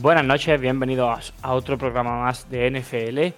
[0.00, 3.34] Buenas noches, bienvenidos a otro programa más de NFL.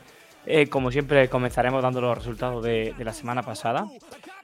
[0.47, 3.87] Eh, como siempre, comenzaremos dando los resultados de, la semana pasada.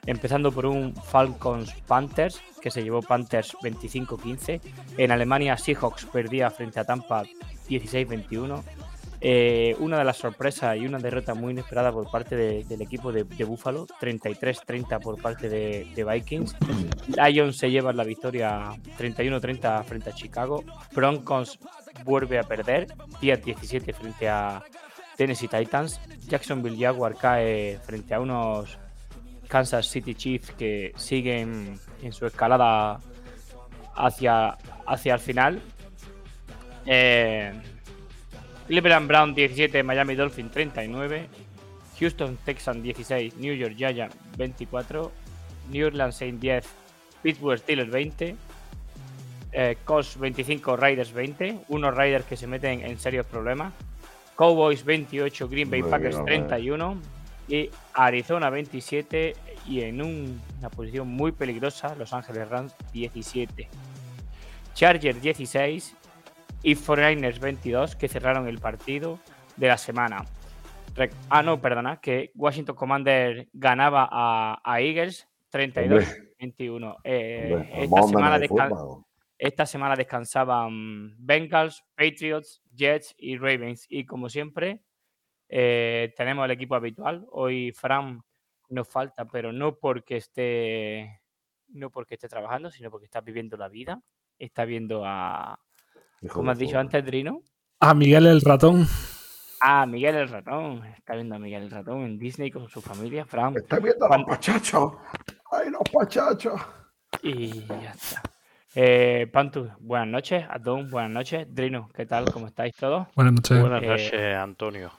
[0.05, 4.59] Empezando por un Falcons Panthers, que se llevó Panthers 25-15.
[4.97, 7.23] En Alemania, Seahawks perdía frente a Tampa
[7.69, 8.63] 16-21.
[9.21, 13.11] Eh, una de las sorpresas y una derrota muy inesperada por parte de- del equipo
[13.11, 16.55] de, de Buffalo, 33-30 por parte de, de Vikings.
[17.21, 20.63] Lions se lleva la victoria 31-30 frente a Chicago.
[20.95, 21.59] Broncos
[22.03, 22.87] vuelve a perder,
[23.21, 24.63] 10-17 frente a
[25.15, 25.99] Tennessee Titans.
[26.27, 28.77] Jacksonville Jaguar cae frente a unos
[29.47, 32.99] Kansas City Chiefs que siguen en su escalada
[33.95, 35.61] hacia, hacia el final.
[36.85, 37.51] Eh,
[38.67, 41.27] Cleveland Brown 17, Miami Dolphin 39,
[41.99, 45.11] Houston Texans 16, New York Giants 24,
[45.71, 46.63] New Orleans Saints 10,
[47.23, 48.35] Pittsburgh Steelers 20,
[49.51, 53.73] eh, Colts 25, Raiders 20, unos Raiders que se meten en serios problemas,
[54.35, 57.01] Cowboys 28, Green Bay Muy Packers bien, 31
[57.47, 59.35] y Arizona 27
[59.67, 63.67] y en un- una posición muy peligrosa Los Ángeles Rams 17.
[64.73, 65.95] Chargers 16
[66.63, 69.19] y 49ers 22 que cerraron el partido
[69.57, 70.25] de la semana.
[71.29, 76.97] Ah, no, perdona, que Washington Commander ganaba a, a Eagles 32-21.
[77.03, 79.03] Eh, esta, semana Football.
[79.39, 83.85] Esta semana descansaban Bengals, Patriots, Jets y Ravens.
[83.87, 84.83] Y como siempre,
[85.47, 87.25] eh, tenemos el equipo habitual.
[87.31, 88.21] Hoy Fran
[88.67, 91.21] nos falta, pero no porque esté
[91.69, 94.01] no porque esté trabajando, sino porque está viviendo la vida.
[94.37, 95.57] Está viendo a,
[96.21, 97.41] Hijo como has dicho antes, Drino.
[97.79, 98.85] A Miguel el ratón.
[99.61, 100.85] Ah, Miguel el ratón.
[100.97, 103.55] Está viendo a Miguel el ratón en Disney con su familia, Fran.
[103.55, 104.93] Está viendo a los pachachos.
[105.51, 106.59] ¡Ay, los pachachos!
[107.23, 108.21] Y ya está.
[108.75, 110.45] Eh, Pantu, buenas noches.
[110.49, 111.47] Adón, buenas noches.
[111.49, 112.31] Drino, ¿qué tal?
[112.31, 113.07] ¿Cómo estáis todos?
[113.15, 113.59] Buenas noches.
[113.59, 114.91] Buenas Eh, noches, Antonio.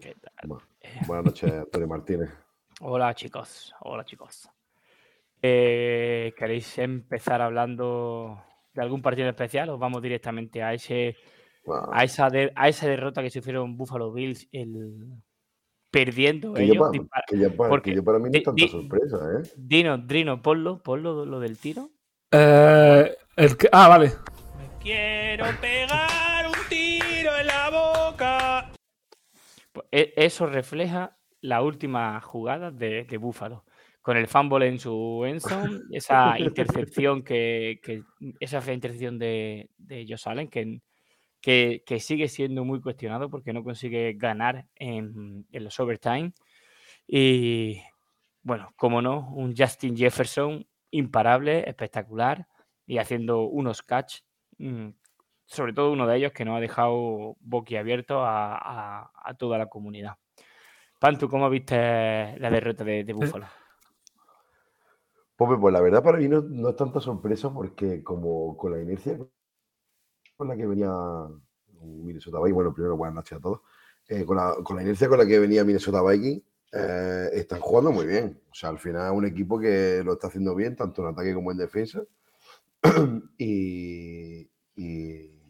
[0.00, 0.50] ¿Qué tal?
[0.50, 0.62] Bu-
[1.06, 2.30] Buenas noches, Antonio Martínez.
[2.82, 4.48] Hola chicos, hola chicos.
[5.42, 8.42] Eh, ¿Queréis empezar hablando
[8.74, 11.16] de algún partido especial o vamos directamente a ese
[11.92, 15.12] a esa de- a esa derrota que sufrieron Buffalo Bills el
[15.90, 16.76] perdiendo que, ellos?
[16.78, 19.50] para, dispara- que, ya para, porque que para mí no es tanta di- sorpresa, ¿eh?
[19.56, 21.90] Dino, Drino, ponlo, ponlo lo del tiro.
[22.32, 24.12] Eh, el que- ah, vale.
[24.80, 28.70] Quiero pegar un tiro en la boca.
[29.72, 33.64] Pues, e- Eso refleja la última jugada de, de Búfalo.
[34.02, 38.02] Con el fumble en su endzone, esa intercepción que, que-
[38.38, 40.80] esa fue la intercepción de, de Josh Allen, que,
[41.40, 46.32] que, que sigue siendo muy cuestionado porque no consigue ganar en, en los overtime.
[47.06, 47.82] Y
[48.42, 52.46] bueno, como no, un Justin Jefferson imparable, espectacular
[52.86, 54.20] y haciendo unos catch,
[54.58, 54.88] mm,
[55.46, 59.66] sobre todo uno de ellos que nos ha dejado boquiabierto a, a- a toda la
[59.66, 60.16] comunidad.
[61.00, 61.76] Pantu, ¿cómo viste
[62.38, 63.46] la derrota de, de Búfalo?
[65.36, 68.80] Pues, pues la verdad para mí no, no es tanta sorpresa porque como con la
[68.82, 69.18] inercia
[70.36, 70.90] con la que venía
[71.82, 73.60] Minnesota Vikings, bueno, primero buenas noches a todos,
[74.08, 77.92] Eh, con, la, con la inercia con la que venía Minnesota Vikings, eh, están jugando
[77.92, 78.40] muy bien.
[78.50, 81.34] O sea, al final es un equipo que lo está haciendo bien, tanto en ataque
[81.34, 82.02] como en defensa.
[83.38, 85.40] y, y,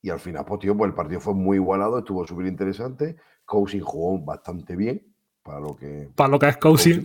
[0.00, 3.16] y al final, pues tío, pues el partido fue muy igualado, estuvo súper interesante.
[3.44, 7.04] Cousins jugó bastante bien, para lo que, Para lo que es coaching.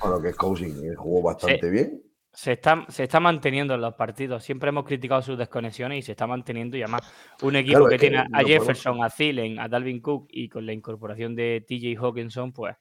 [0.00, 2.02] para lo que es Cousins, eh, jugó bastante bien.
[2.40, 4.44] Se está, se está manteniendo en los partidos.
[4.44, 6.76] Siempre hemos criticado sus desconexiones y se está manteniendo.
[6.76, 7.02] Y además,
[7.42, 10.48] un equipo Claro, que tiene a no podemos- Jefferson, a Thielen, a Dalvin Cook y
[10.48, 12.76] con la incorporación de TJ Hawkinson, pues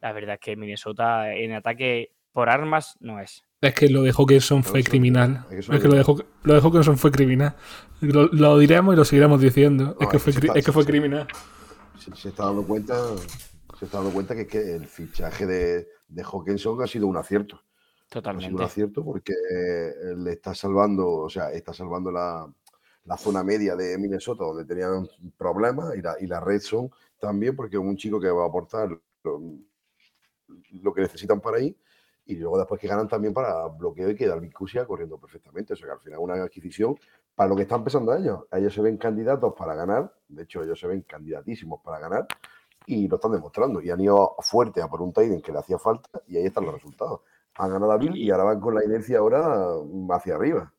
[0.00, 3.42] la verdad es que Minnesota en ataque por armas no es.
[3.60, 5.44] Es que lo de Hawkinson fue eso- criminal.
[5.50, 7.56] eso Es que lo de, Haw- lo de Hawkinson fue criminal.
[8.00, 9.96] Lo, lo diremos y lo seguiremos diciendo.
[9.98, 11.26] es, No, que es fue, que cri- está- es que fue criminal.
[11.98, 12.94] se, se está dando cuenta
[13.76, 17.60] se está dando cuenta que el fichaje de, de Hawkinson ha sido un acierto.
[18.18, 18.62] Ha sido un Totalmente.
[18.64, 22.50] acierto porque eh, le está salvando, o sea, está salvando la,
[23.04, 27.54] la zona media de Minnesota, donde tenían problemas, y la, y la red son también,
[27.56, 28.88] porque es un chico que va a aportar
[29.24, 29.40] lo,
[30.82, 31.76] lo que necesitan para ahí,
[32.26, 35.74] y luego después que ganan también para bloqueo y que Dalvin Cusia corriendo perfectamente.
[35.74, 36.96] O sea que al final es una adquisición
[37.34, 38.44] para lo que están pensando ellos.
[38.50, 42.26] Ellos se ven candidatos para ganar, de hecho ellos se ven candidatísimos para ganar
[42.86, 43.82] y lo están demostrando.
[43.82, 46.64] Y han ido fuerte a por un Titan que le hacía falta y ahí están
[46.64, 47.20] los resultados.
[47.56, 49.76] Han ganado a Bill y ahora van con la inercia ahora
[50.10, 50.72] hacia arriba.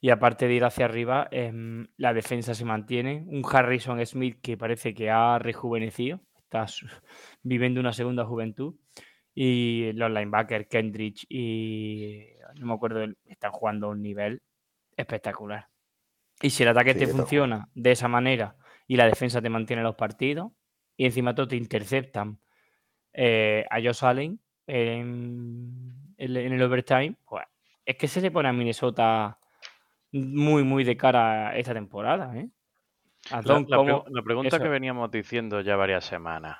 [0.00, 3.24] Y aparte de ir hacia arriba, em, la defensa se mantiene.
[3.26, 6.66] Un Harrison Smith que parece que ha rejuvenecido, está
[7.42, 8.74] viviendo una segunda juventud.
[9.34, 12.26] Y los linebackers, Kendrick y
[12.60, 14.42] no me acuerdo, están jugando a un nivel
[14.96, 15.68] espectacular.
[16.40, 18.56] Y si el ataque Sí, te funciona de esa manera
[18.86, 20.52] y la defensa te mantiene los partidos,
[20.96, 22.38] y encima todo te interceptan
[23.12, 27.44] eh, a Josh Allen en, en- en el overtime, pues
[27.84, 29.38] es que se le pone a Minnesota
[30.12, 32.36] muy, muy de cara a esta temporada.
[32.38, 32.48] ¿eh?
[33.30, 36.58] La, Azón, la pre- ¿cómo- la pregunta que veníamos diciendo ya varias semanas.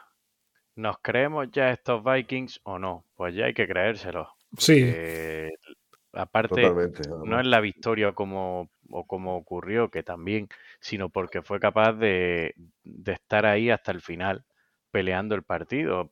[0.77, 3.05] ¿Nos creemos ya estos Vikings o no?
[3.15, 4.29] Pues ya hay que creérselos.
[4.59, 5.51] Sí, Eh,
[6.13, 7.09] aparte, Totalmente.
[7.25, 10.49] no es la victoria como, o como ocurrió, que también,
[10.81, 14.45] sino porque fue capaz de, de estar ahí hasta el final,
[14.91, 16.11] peleando el partido.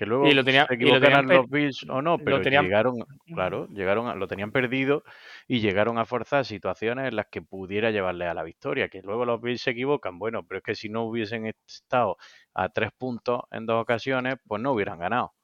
[0.00, 2.40] Que luego Y lo tenía- se lo equivocaran per- los Bills o no, lo pero
[2.40, 2.94] tenían- llegaron,
[3.34, 5.04] claro, llegaron a- lo tenían perdido
[5.46, 8.88] y llegaron a forzar situaciones en las que pudiera llevarle a la victoria.
[8.88, 12.16] Que luego los Bills se equivocan, bueno, pero es que si no hubiesen estado
[12.54, 15.34] a tres puntos en dos ocasiones, pues no hubieran ganado.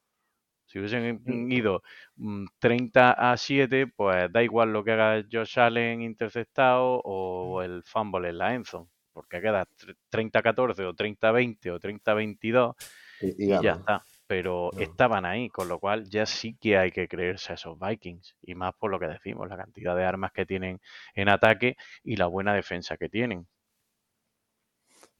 [0.64, 1.20] Si hubiesen
[1.52, 1.82] ido
[2.16, 7.82] mm, 30 a 7, pues da igual lo que haga Josh Allen interceptado o el
[7.84, 9.66] fumble en la endzone, porque queda
[10.08, 12.74] 30 a 14 o 30 a 20 o 30 a 22
[13.20, 14.02] Y, y y ya está.
[14.28, 18.36] Pero estaban ahí, con lo cual ya sí que hay que creerse a esos Vikings.
[18.42, 20.80] Y más por lo que decimos, la cantidad de armas que tienen
[21.14, 23.46] en ataque y la buena defensa que tienen.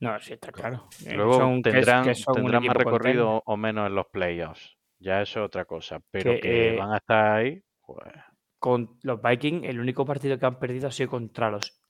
[0.01, 0.89] No, sí, está claro.
[1.07, 3.95] Eh, Luego son- que es- tendrán, que son un tendrán más recorrido o menos en
[3.95, 4.77] los playoffs.
[4.99, 6.01] Ya eso es otra cosa.
[6.11, 8.13] Pero Que, que, eh, van a estar ahí, pues
[8.59, 11.81] Con los Vikings, el único partido que han perdido ha sido contra los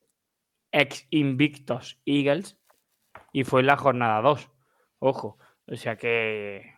[0.70, 2.60] ex invictos Eagles
[3.32, 4.50] y fue en la jornada 2.
[4.98, 5.38] Ojo.
[5.66, 6.75] O sea que,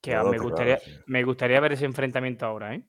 [0.00, 2.82] que No, me, gustaría, me gustaría ver ese enfrentamiento ahora, ¿eh?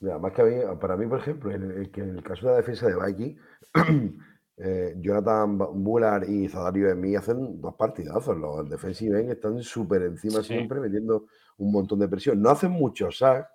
[0.00, 2.46] Mira, más que a mí, para mí, por ejemplo, en el, que en el caso
[2.46, 3.36] de la defensa de Viking,
[4.56, 8.36] eh, Jonathan Bullard y Zadario de mí hacen dos partidazos.
[8.36, 10.54] Los defensive end están súper encima Sí.
[10.54, 11.26] siempre, metiendo
[11.58, 12.40] un montón de presión.
[12.42, 13.48] No hacen muchos sacks.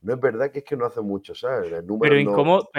[0.00, 1.68] No es verdad que es que no hacen muchos sacks.
[1.68, 2.14] Pero, no- pero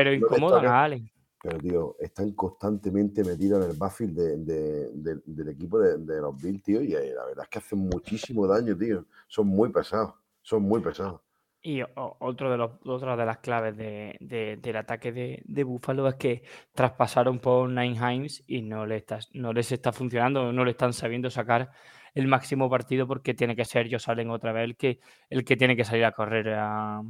[0.10, 0.80] no incomodan destaca.
[0.80, 1.10] a Allen.
[1.44, 6.42] Pero, tío, están constantemente metidos en el backfield de- de- de- del equipo de, los
[6.42, 9.06] Bills, tío, y eh, la verdad es que hacen muchísimo daño, tío.
[9.28, 10.14] Son muy pesados.
[10.42, 11.20] Son muy pesados.
[11.62, 16.16] Y otro de los, otra de las claves de- de- del ataque de, Buffalo es
[16.16, 16.44] que
[16.74, 20.94] traspasaron por Nine Himes y no, le está, no les está funcionando, no le están
[20.94, 21.72] sabiendo sacar
[22.14, 25.58] el máximo partido porque tiene que ser Josh Allen otra vez el que, el que
[25.58, 27.02] tiene que salir a correr a,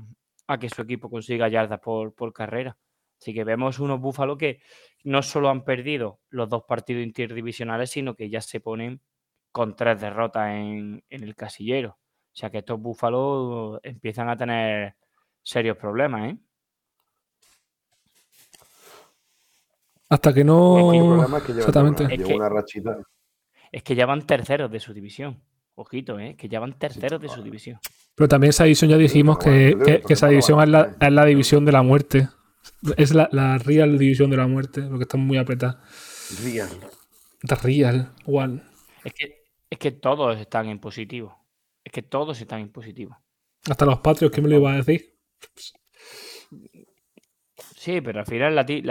[0.59, 2.75] que su equipo consiga yardas por carrera.
[3.23, 4.59] Así que vemos unos Buffalo que
[5.05, 8.99] no solo han perdido los dos partidos interdivisionales, sino que ya se ponen
[9.53, 11.91] con tres derrotas en, en el casillero.
[11.91, 14.95] O sea que estos búfalos empiezan a tener
[15.41, 16.37] serios problemas, ¿eh?
[20.09, 20.75] hasta que El no.
[20.91, 22.03] problema es que llevan Exactamente.
[22.03, 22.97] una, Es que- una rachita.
[23.71, 25.41] Es que ya van terceros de su división.
[25.75, 26.35] Ojito, ¿eh?
[26.35, 27.79] Que ya van terceros de su división.
[28.13, 31.81] Pero también esa división ya dijimos que, esa división la, es la división de la
[31.81, 32.27] muerte.
[32.97, 35.77] Es la, la real división de la muerte, porque están muy apretadas.
[36.43, 36.69] Real.
[37.47, 38.61] The real one.
[39.03, 41.37] Es que, es que todos están en positivo.
[41.83, 43.17] Es que todos están en positivo.
[43.69, 45.13] Hasta los patrios, ¿qué me lo iba a decir?
[47.75, 48.81] Sí, pero al final la, la,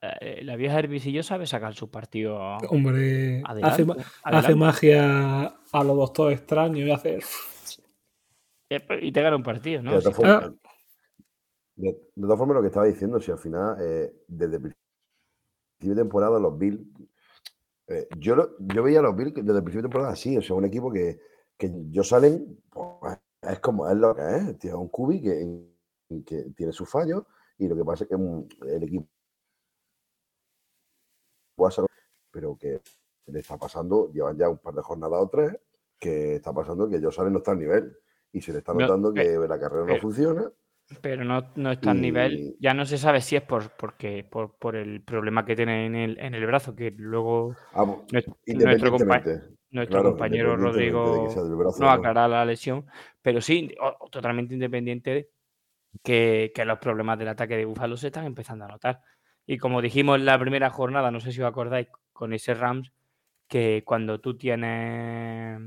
[0.00, 2.38] la- eh, la vieja herbisillo sabe sacar su partido
[2.70, 4.02] Hombre, hace, adelante.
[4.24, 7.18] hace magia a los doctores extraños y hace.
[8.70, 9.92] Eh, Y te gana un partido, ¿no?
[11.80, 15.94] De, de todas formas, lo que estaba diciendo, si al final, eh, desde el principio
[15.94, 16.80] de temporada, los Bills.
[17.88, 20.42] eh, yo, lo- yo veía a los Bills desde el principio de temporada así, o
[20.42, 21.20] sea, un equipo que,
[21.56, 25.66] que yo salen, pues, es como es lo que es, tío, un cubi que,
[26.24, 27.24] que tiene sus fallos
[27.58, 29.08] y lo que pasa es que mm, el equipo
[32.30, 32.80] pero que
[33.26, 35.56] le está pasando, llevan ya un par de jornadas o tres,
[35.98, 37.96] que está pasando que yo salen no está al nivel
[38.32, 40.50] y se le está No, notando que la carrera no funciona.
[41.00, 42.56] Pero no, no está al nivel.
[42.58, 45.94] Ya no se sabe si es por, porque, por, por el problema que tiene en
[45.94, 49.56] el, en el brazo, que luego Ah, nuestro, nuestro compa- independientemente.
[49.70, 52.86] nuestro claro, compañero Rodrigo brazo no aclarará la lesión,
[53.22, 55.30] pero sí, o- totalmente independiente
[56.02, 59.00] que, que los problemas del ataque de Buffalo se están empezando a notar.
[59.46, 62.92] Y como dijimos en la primera jornada, no sé si os acordáis, con ese Rams,
[63.48, 65.60] que cuando tú tienes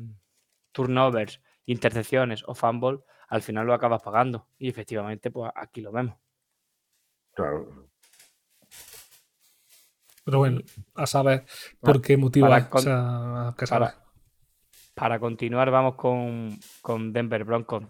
[0.71, 4.47] turnovers, intercepciones o fumble, al final lo acabas pagando.
[4.57, 6.15] Y efectivamente, pues aquí lo vemos.
[7.33, 7.89] Claro.
[10.25, 10.61] Pero bueno,
[10.95, 11.45] a saber
[11.81, 13.89] por qué motivo para con- O sea, que saber.
[13.89, 14.03] Para,
[14.95, 17.83] para continuar, vamos con, con Denver Broncos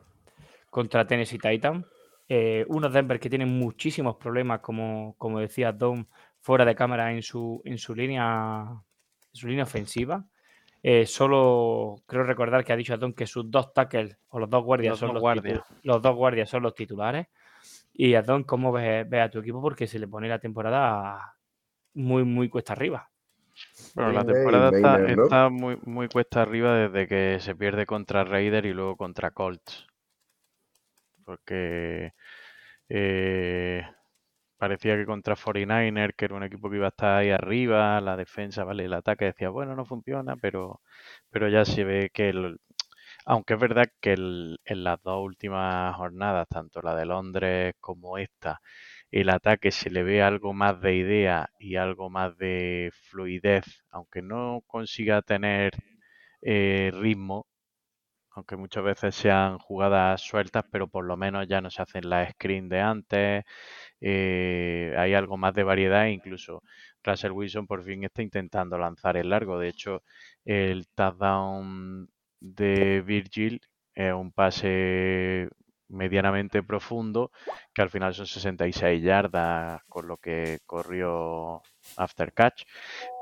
[0.69, 1.85] contra Tennessee Titans.
[2.27, 6.07] Eh, unos Denver que tienen muchísimos problemas, como, como decía Don,
[6.39, 10.25] fuera de cámara en su, en su línea en su línea ofensiva.
[10.85, 14.65] Eh, solo creo recordar que ha dicho Don que sus dos tackles o los dos
[14.65, 15.61] guardias Los son dos los, guardias.
[15.81, 17.27] los dos guardias son los titulares.
[17.93, 19.61] Y Don, ¿cómo ves, ves a tu equipo?
[19.61, 21.35] Porque se le pone la temporada
[21.93, 23.09] muy, muy cuesta arriba.
[23.95, 24.71] Bueno, la temporada
[25.07, 29.87] está muy, muy cuesta arriba desde que se pierde contra Raider y luego contra Colts.
[31.23, 32.13] Porque
[32.89, 33.85] eh,
[34.63, 38.15] parecía que contra 49er, que era un equipo que iba a estar ahí arriba, la
[38.17, 40.81] defensa, vale, el ataque decía, bueno, no funciona, pero,
[41.29, 42.57] pero ya se ve que el-
[43.25, 48.17] aunque es verdad que el- en las dos últimas jornadas, tanto la de Londres como
[48.17, 48.61] esta,
[49.11, 54.21] el ataque se le ve algo más de idea y algo más de fluidez, aunque
[54.21, 55.73] no consiga tener
[56.41, 57.47] eh, ritmo,
[58.35, 62.31] aunque muchas veces sean jugadas sueltas, pero por lo menos ya no se hacen las
[62.31, 63.43] screen de antes,
[64.03, 66.61] eh, hay algo más de variedad, incluso
[67.03, 70.03] Russell Wilson por fin está intentando lanzar el largo, de hecho
[70.45, 73.61] el touchdown de Virgil
[73.95, 75.49] es un pase
[75.89, 77.31] medianamente profundo
[77.73, 81.61] que al final son 66 yardas con lo que corrió
[81.95, 82.63] after catch.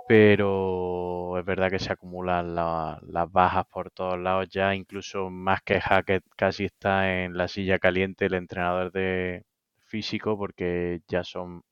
[0.07, 4.49] Pero es verdad que se acumulan la- las bajas por todos lados.
[4.49, 9.43] Ya, incluso más que Hackett casi está en la silla caliente el entrenador de
[9.91, 11.63] físico porque ya son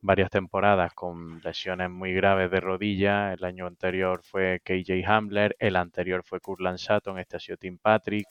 [0.00, 3.32] varias temporadas con lesiones muy graves de rodilla.
[3.34, 7.78] El año anterior fue KJ Hamler, el anterior fue Kurtland Sutton, este ha sido Tim
[7.78, 8.26] Patrick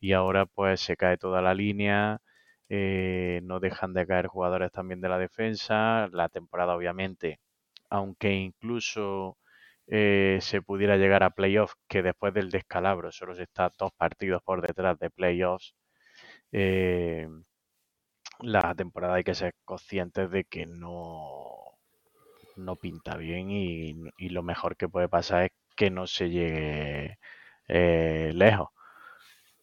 [0.00, 2.20] y ahora pues se cae toda la línea.
[2.68, 6.08] eh, no dejan de caer jugadores también de la defensa.
[6.12, 7.40] La temporada obviamente
[7.90, 9.38] aunque incluso
[9.86, 14.42] eh, se pudiera llegar a playoffs, que después del descalabro solo se está dos partidos
[14.44, 15.74] por detrás de playoffs,
[16.52, 17.28] eh,
[18.42, 21.76] la temporada hay que ser conscientes de que no,
[22.56, 27.18] no pinta bien y, y lo mejor que puede pasar es que no se llegue
[27.68, 28.68] eh, lejos.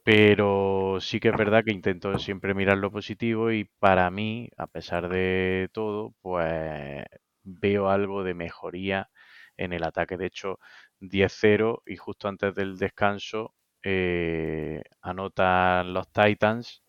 [0.03, 4.67] Pero sí que es verdad que intento siempre mirar lo positivo y para mí, a
[4.67, 7.03] pesar de todo, pues
[7.43, 9.09] veo algo de mejoría
[9.57, 10.15] en el ataque.
[10.17, 10.59] De hecho,
[10.99, 13.53] 10-0 y justo antes del descanso
[13.83, 16.83] eh, anotan los Titans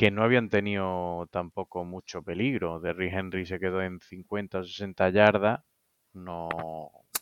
[0.00, 2.80] que no habían tenido tampoco mucho peligro.
[2.80, 5.60] Derrick Henry se quedó en 50 o 60 yardas.
[6.14, 6.48] No,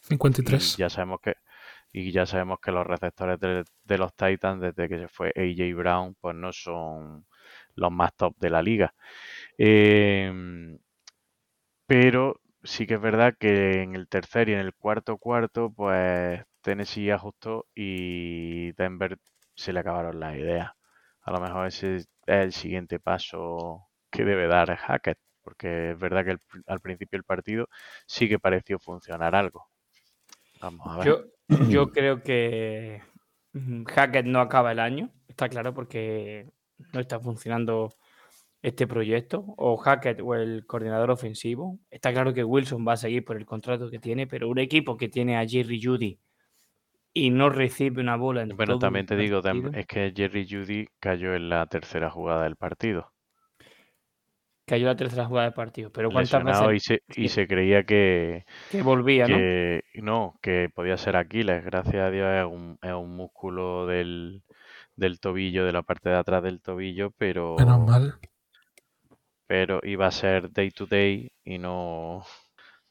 [0.04, 0.76] y 53.
[0.76, 1.34] ya sabemos que
[1.92, 5.74] y ya sabemos que los receptores de, de los Titans desde que se fue AJ
[5.74, 7.26] Brown pues no son
[7.74, 8.94] los más top de la liga.
[9.58, 10.78] Em,
[11.86, 16.44] pero sí que es verdad que en el tercer y en el cuarto cuarto pues
[16.60, 19.18] Tennessee ajustó y Denver
[19.56, 20.77] se le acabaron las ideas.
[21.28, 26.24] A lo mejor ese es el siguiente paso que debe dar Hackett, porque es verdad
[26.24, 27.68] que el- al principio del partido
[28.06, 29.66] sí que pareció funcionar algo.
[30.62, 31.06] Vamos a ver.
[31.06, 31.24] Yo,
[31.68, 33.02] yo creo que
[33.52, 36.48] mm, Hackett no acaba el año, está claro, porque
[36.94, 37.92] no está funcionando
[38.62, 41.78] este proyecto, o Hackett o el coordinador ofensivo.
[41.90, 44.96] Está claro que Wilson va a seguir por el contrato que tiene, pero un equipo
[44.96, 46.18] que tiene a Jerry Judy
[47.26, 49.40] y no recibe una bola en Bueno, todo también te digo,
[49.72, 53.12] es que Jerry Judy cayó en la tercera jugada del partido.
[54.66, 55.90] cayó la tercera jugada del partido.
[55.92, 59.44] Pero ¿cuántas Lesionado y veces se, y se creía que, que volvía, no?
[59.44, 61.64] que no, que podía ser Aquiles.
[61.64, 64.42] Gracias a Dios es un, es un músculo del,
[64.96, 68.18] del tobillo, de la parte de atrás del tobillo, pero, Menos mal.
[69.46, 72.24] pero iba a ser day to day y no,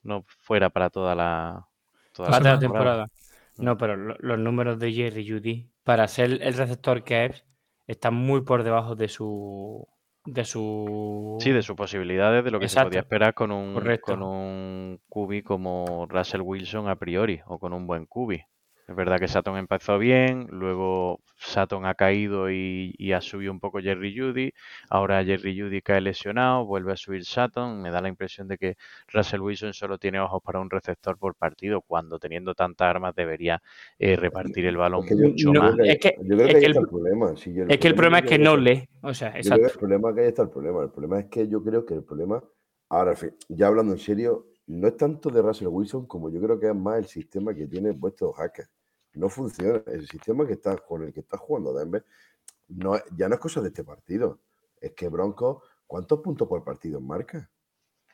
[0.03, 1.67] no fuera para toda la,
[2.13, 3.05] toda Para la toda la temporada.
[3.05, 3.07] temporada.
[3.63, 7.45] No, pero lo- los números de Jerry Judy, para ser el receptor que es,
[7.87, 9.87] están muy por debajo de su.
[10.25, 11.37] de su.
[11.39, 14.05] Sí, de sus posibilidades, de lo que se podía esperar con un, correcto.
[14.13, 18.41] con un QB como Russell Wilson a priori, o con un buen QB.
[18.87, 23.59] Es verdad que Sutton empezó bien, luego Sutton ha caído y, y ha subido un
[23.59, 24.53] poco Jerry Judy.
[24.89, 27.81] Ahora Jerry Judy cae lesionado, vuelve a subir Sutton.
[27.81, 28.77] Me da la impresión de que
[29.09, 33.61] Russell Wilson solo tiene ojos para un receptor por partido, cuando teniendo tantas armas debería
[33.99, 35.75] eh, repartir el balón Es que yo- mucho no, más.
[35.79, 37.35] es que- yo creo es que ahí que el- está el problema.
[37.35, 38.87] sí, yo- Es que el problema es que no lee.
[39.01, 39.67] O sea, Yo creo que exacto.
[39.73, 40.83] el problema que ahí está el problema.
[40.83, 42.41] El problema es que yo creo que el problema,
[42.87, 46.41] ahora, en fin, ya hablando en serio, no es tanto de Russell Wilson como yo
[46.41, 48.65] creo que es más el sistema que tiene puesto Hacker.
[49.17, 49.81] No funciona.
[49.87, 52.03] El sistema que está con el que está jugando Denver
[52.69, 54.39] no, ya no es cosa de este partido.
[54.79, 57.49] Es que Broncos, ¿cuántos puntos por partido marca?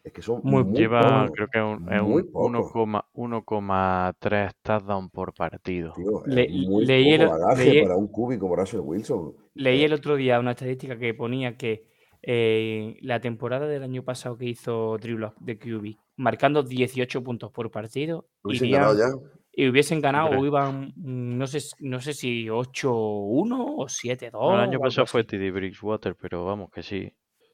[0.04, 2.72] Es que son Muy- muy, Lleva, pocos, creo que un- es muy un pocos.
[2.74, 5.94] 1,- 1,3 touchdown por partido.
[5.94, 9.34] Tío, Le- es muy leí el- poco bagaje leí- para un cubi como Russell Wilson.
[9.56, 11.88] Leí el otro día una estadística que ponía que
[12.26, 17.52] eh, la temporada del año pasado que hizo Drew Lock de QB, marcando 18 puntos
[17.52, 18.28] por partido,
[18.98, 19.08] ya.
[19.56, 24.32] Y hubiesen ganado o iban, mm, no sé, no sé si 8-1 o 7-2.
[24.34, 25.24] No, el año pasado fue.
[25.24, 27.14] TD Bridgewater, pero vamos que sí.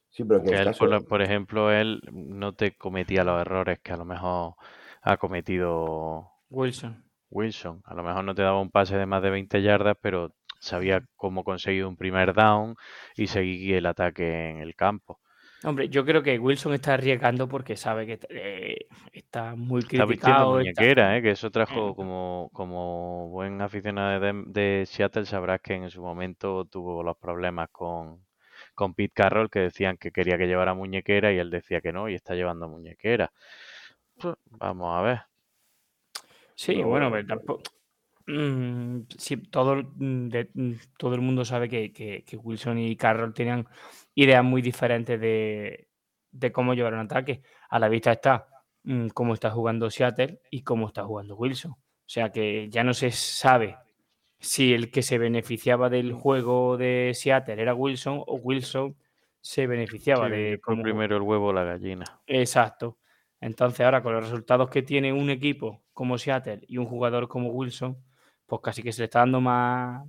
[0.09, 3.91] Sí, pero que él, caso, por, por ejemplo, él no te cometía los errores que
[3.91, 4.55] a lo mejor
[5.01, 7.03] ha cometido Wilson.
[7.29, 7.81] Wilson.
[7.85, 11.03] A lo mejor no te daba un pase de más de 20 yardas, pero sabía
[11.15, 12.75] cómo conseguir un primer down
[13.15, 15.19] y seguir el ataque en el campo.
[15.63, 20.59] Hombre, yo creo que Wilson está arriesgando porque sabe que eh, está muy Está criticado.
[20.61, 21.21] está- muñequera, ¿eh?
[21.21, 21.95] que eso trajo Mm.
[21.95, 28.25] como, como buen aficionado de, Seattle, sabrás que en su momento tuvo los problemas con,
[28.73, 32.07] con Pete Carroll, que decían que quería que llevara muñequera y él decía que no,
[32.07, 33.31] y está llevando muñequera.
[34.17, 35.21] Pues, vamos a ver.
[36.55, 37.63] Sí, No, bueno, bueno, pero tampoco.
[38.31, 42.77] Mm, sí, todo, el- mm, de- mm, todo el mundo sabe que, que- que Wilson
[42.77, 43.67] y Carroll tenían
[44.15, 45.87] ideas muy diferentes de,
[46.31, 47.41] de cómo llevar un ataque.
[47.69, 48.45] A la vista está
[49.13, 51.71] cómo está jugando Seattle y cómo está jugando Wilson.
[51.73, 53.77] O sea que ya no se sabe
[54.39, 58.95] si el que se beneficiaba del juego de Seattle era Wilson o Wilson
[59.41, 62.05] se beneficiaba Sí, de cómo primero el huevo o la gallina.
[62.25, 62.97] Exacto.
[63.41, 67.49] Entonces, ahora con los resultados que tiene un equipo como Seattle y un jugador como
[67.49, 67.97] Wilson,
[68.49, 70.05] pues casi que se le está dando más,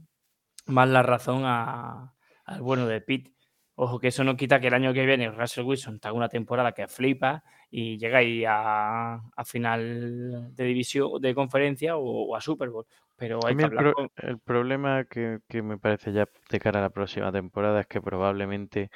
[0.67, 3.35] más la razón a- al bueno de Pitt.
[3.77, 6.73] Ojo, que eso no quita que el año que viene Russell Wilson haga una temporada
[6.73, 12.41] que flipa y llega ahí a, a final de división, de conferencia o, o a
[12.41, 12.87] Super Bowl.
[13.17, 16.81] Pero hay que el, pro- con- el problema que, que me parece ya de cara
[16.81, 18.91] a la próxima temporada es que probablemente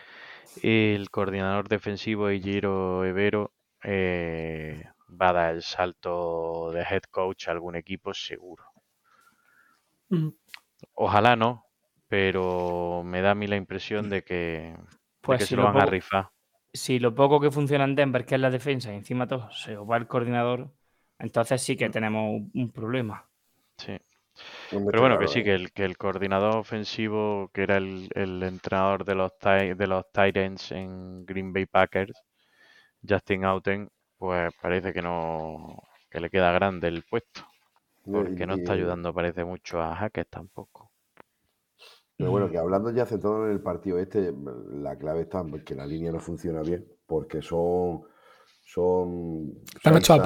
[0.62, 3.52] el coordinador defensivo Igiro Evero
[3.82, 4.84] eh,
[5.20, 8.64] va a dar el salto de head coach a algún equipo seguro.
[10.14, 10.28] Mm.
[10.94, 11.66] Ojalá no,
[12.08, 14.76] pero me da a mí la impresión de que,
[15.26, 16.30] de Pues que si se lo lo van a rifar.
[16.72, 19.76] si lo poco que funciona en Denver, que es la defensa, y encima todo se
[19.76, 20.72] os va el coordinador,
[21.18, 21.76] entonces sí Mm.
[21.76, 23.28] que tenemos un- un problema.
[23.78, 23.96] Sí.
[24.90, 29.04] Pero bueno, que sí, que el, que el coordinador ofensivo, que era el, el entrenador
[29.04, 32.14] de los, de los Titans en Green Bay Packers,
[33.08, 37.46] Justin Outen, pues parece que no que le queda grande el puesto,
[38.04, 40.90] porque no está ayudando, parece mucho a Hackett tampoco.
[42.16, 44.32] Pero bueno, que hablando ya centrado en el partido este,
[44.70, 48.04] la clave está en que la línea no funciona bien, porque son.
[48.66, 49.52] Son.
[49.76, 50.18] Están hechos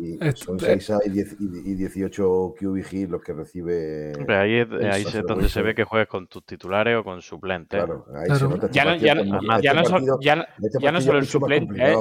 [0.00, 0.78] y- eh, Son eh.
[0.80, 4.12] 6 y, 10 y y 18 QB hits los que recibe.
[4.28, 7.84] Ahí es, ahí es donde se ve que juegas con tus titulares o con suplentes.
[7.84, 8.38] Claro, ahí Claro.
[8.38, 8.66] se nota.
[8.66, 10.98] este Ya no, ya no, ya- este no solo, partido- ya, no- este ya no
[10.98, 11.96] partido solo el suplente, ¿eh?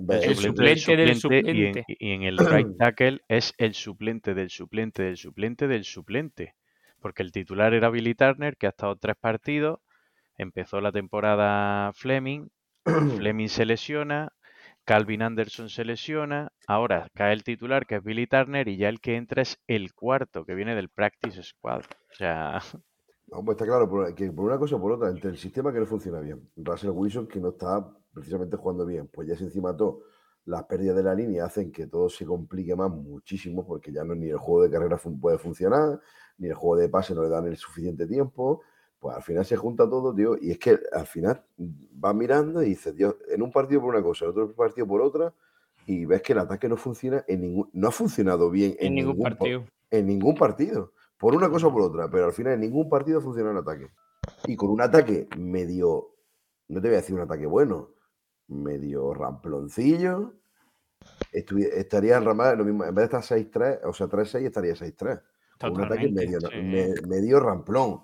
[0.00, 1.96] ver- El suplente del suplente del suplente y en, suplente.
[1.98, 6.54] y en el right tackle es el suplente del suplente del suplente del suplente.
[7.00, 9.80] Porque el titular era Billy Turner, que ha estado tres partidos.
[10.36, 12.48] Empezó la temporada Fleming.
[13.16, 14.30] Fleming se lesiona.
[14.90, 16.50] Calvin Anderson se lesiona.
[16.66, 19.94] Ahora cae el titular, que es Billy Turner, y ya el que entra es el
[19.94, 21.82] cuarto, que viene del Practice Squad.
[21.82, 22.60] O sea,
[23.28, 25.78] pues está claro, por- que por una cosa o por otra, entre el sistema que
[25.78, 29.76] no funciona bien, Russell Wilson que no está precisamente jugando bien, pues ya se encima
[29.76, 30.00] todo,
[30.46, 34.16] las pérdidas de la línea hacen que todo se complique más muchísimo, porque ya no
[34.16, 36.00] ni el juego de carrera fun- puede funcionar,
[36.38, 38.62] ni el juego de pase no le dan el suficiente tiempo,
[39.00, 42.66] pues al final se junta todo, tío, y es que al final vas mirando y
[42.70, 45.32] dices, Dios, en un partido por una cosa, en otro partido por otra,
[45.86, 49.16] y ves que el ataque no funciona en ningún, no ha funcionado bien en ningún
[49.16, 49.64] po- partido.
[49.90, 50.92] en ningún partido.
[51.18, 53.88] Por una cosa o por otra, pero al final en ningún partido funciona el ataque.
[54.46, 56.14] Y con un ataque medio,
[56.68, 57.88] no te voy a decir un ataque bueno,
[58.48, 60.34] medio ramploncillo,
[61.32, 65.20] estaría en ramada lo mismo, en vez de estar 6-3, o sea, 3-6 estaría 6-3.
[65.58, 66.46] Con un ataque medio, sí.
[66.56, 68.00] me- medio ramplón.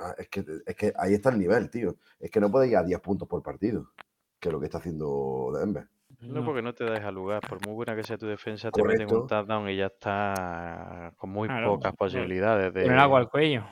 [0.00, 1.96] Ah, Es que, es que ahí está el nivel, tío.
[2.18, 3.90] Es que no puede ir a 10 puntos por partido,
[4.38, 5.86] que es lo que está haciendo Denver.
[6.20, 6.44] No, No.
[6.44, 7.40] porque no te deja lugar.
[7.48, 9.26] Por muy buena que sea tu defensa, te meten un Correcto.
[9.26, 13.24] touchdown y ya está con muy Claro, pocas posibilidades Con el agua de...
[13.24, 13.64] al cuello.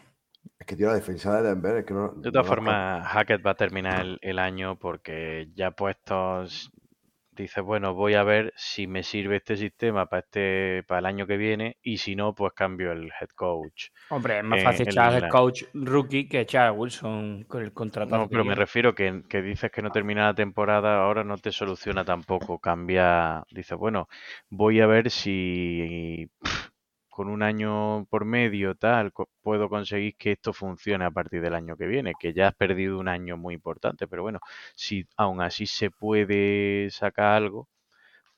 [0.59, 2.09] Es que tío, la defensa de Denver es que no.
[2.09, 6.70] De no todas la formas, Hackett va a terminar el, el año porque ya puestos,
[7.44, 11.27] dice, bueno, voy a ver si me sirve este sistema para este, para el año
[11.27, 13.87] que viene y si no, pues cambio el head coach.
[14.09, 17.72] Hombre, es más fácil echar al la- coach rookie que echar a Wilson con el
[17.72, 18.14] contrato.
[18.14, 21.53] No, pero me refiero que, que dices que no termina la temporada, ahora no te
[21.53, 22.59] soluciona tampoco.
[22.59, 24.09] Cambia, dices, bueno,
[24.48, 26.31] voy a ver si
[27.18, 31.76] con un año por medio tal puedo conseguir que esto funcione a partir del año
[31.76, 34.38] que viene, que ya has perdido un año muy importante, pero bueno,
[34.76, 37.68] si aún así se puede sacar algo,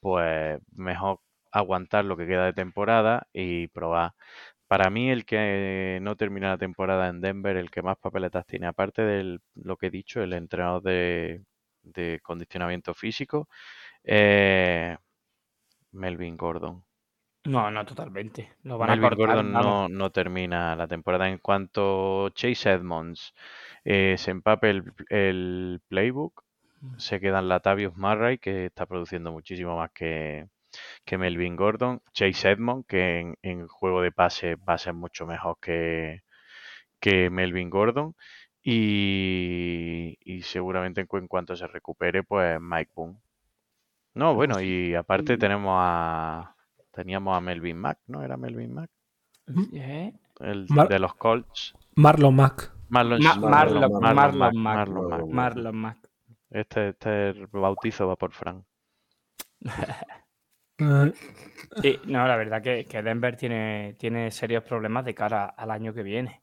[0.01, 1.21] pues mejor
[1.53, 4.13] aguantar lo que queda de temporada y probar.
[4.69, 8.67] Para mí, el que no termina la temporada en Denver, el que más papeletas tiene,
[8.69, 11.43] aparte de lo que he dicho, el entrenador de,
[12.23, 13.49] condicionamiento físico,
[15.93, 16.85] Melvin Gordon.
[17.45, 18.57] No, no, totalmente.
[18.63, 21.29] Lo van a Melvin cortar, Gordon no, no termina la temporada.
[21.29, 23.35] En cuanto Chase Edmonds
[23.85, 26.45] eh, se empape el, el playbook,
[26.97, 30.49] se quedan Latavius Murray, que está produciendo muchísimo más que,
[31.05, 32.03] que Melvin Gordon.
[32.15, 36.23] Chase Edmonds, que en, en juego de pase va a ser mucho mejor que,
[37.01, 38.17] que Melvin Gordon.
[38.63, 43.19] Y, y seguramente en, cu- en cuanto se recupere, pues Mike Boone.
[44.15, 46.55] No, bueno, y aparte tenemos a.
[47.01, 48.23] Teníamos a Melvin Mack, ¿no?
[48.23, 48.91] ¿Era Melvin Mack?
[49.73, 50.13] ¿Eh?
[50.41, 51.75] El Mar- de los Colts.
[51.95, 52.73] Marlon Mack.
[52.91, 54.55] Marlon, Ma- Marlon- Marlon, Marlon Marlon Mack.
[54.55, 55.25] Marlon Mack.
[55.33, 55.99] Marlon Mack.
[56.51, 58.65] Este, este bautizo va por Frank.
[60.83, 61.13] Eh,
[61.83, 65.93] Sí, no, la verdad que, que Denver tiene, tiene serios problemas de cara al año
[65.93, 66.41] que viene.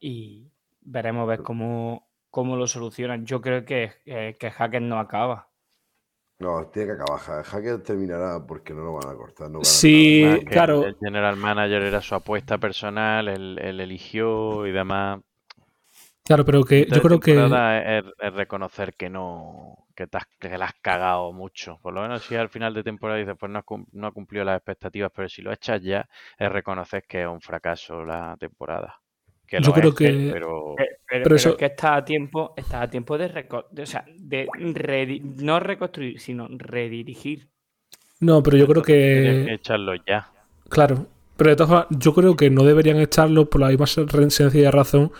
[0.00, 0.50] Y
[0.80, 3.26] veremos ver cómo, cómo lo solucionan.
[3.26, 5.48] Yo creo que, que, que Hackett no acaba.
[6.40, 7.44] No, tiene que acabar.
[7.44, 9.50] Hackett terminará porque no lo van a cortar.
[9.50, 10.84] No ganan Sí, claro.
[10.84, 15.20] El, general manager era su apuesta personal, él, él eligió y demás.
[16.24, 17.32] Claro, pero que yo creo que.
[17.34, 21.78] es, es reconocer que no, que, te has- que la has cagado mucho.
[21.82, 24.44] Por lo menos si al final de temporada dices, pues no, has no ha cumplido
[24.44, 29.00] las expectativas, pero si lo echas ya, es reconocer que es un fracaso la temporada.
[29.46, 32.54] Que Yo creo es, que- pero Pero, pero- Pero eso- es que está a tiempo,
[32.56, 37.48] está a tiempo de, reco- de- o sea, de redi- no reconstruir, sino redirigir.
[38.20, 39.54] No, pero yo creo que que.
[39.54, 40.28] echarlo ya.
[40.68, 41.06] Claro.
[41.36, 44.70] Pero de todas formas, yo creo que no deberían echarlo por la misma sen- sencilla
[44.70, 45.12] razón.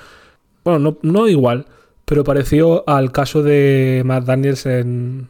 [0.64, 1.66] Bueno, no, no igual,
[2.04, 5.28] pero parecido al caso de Matt Daniels en,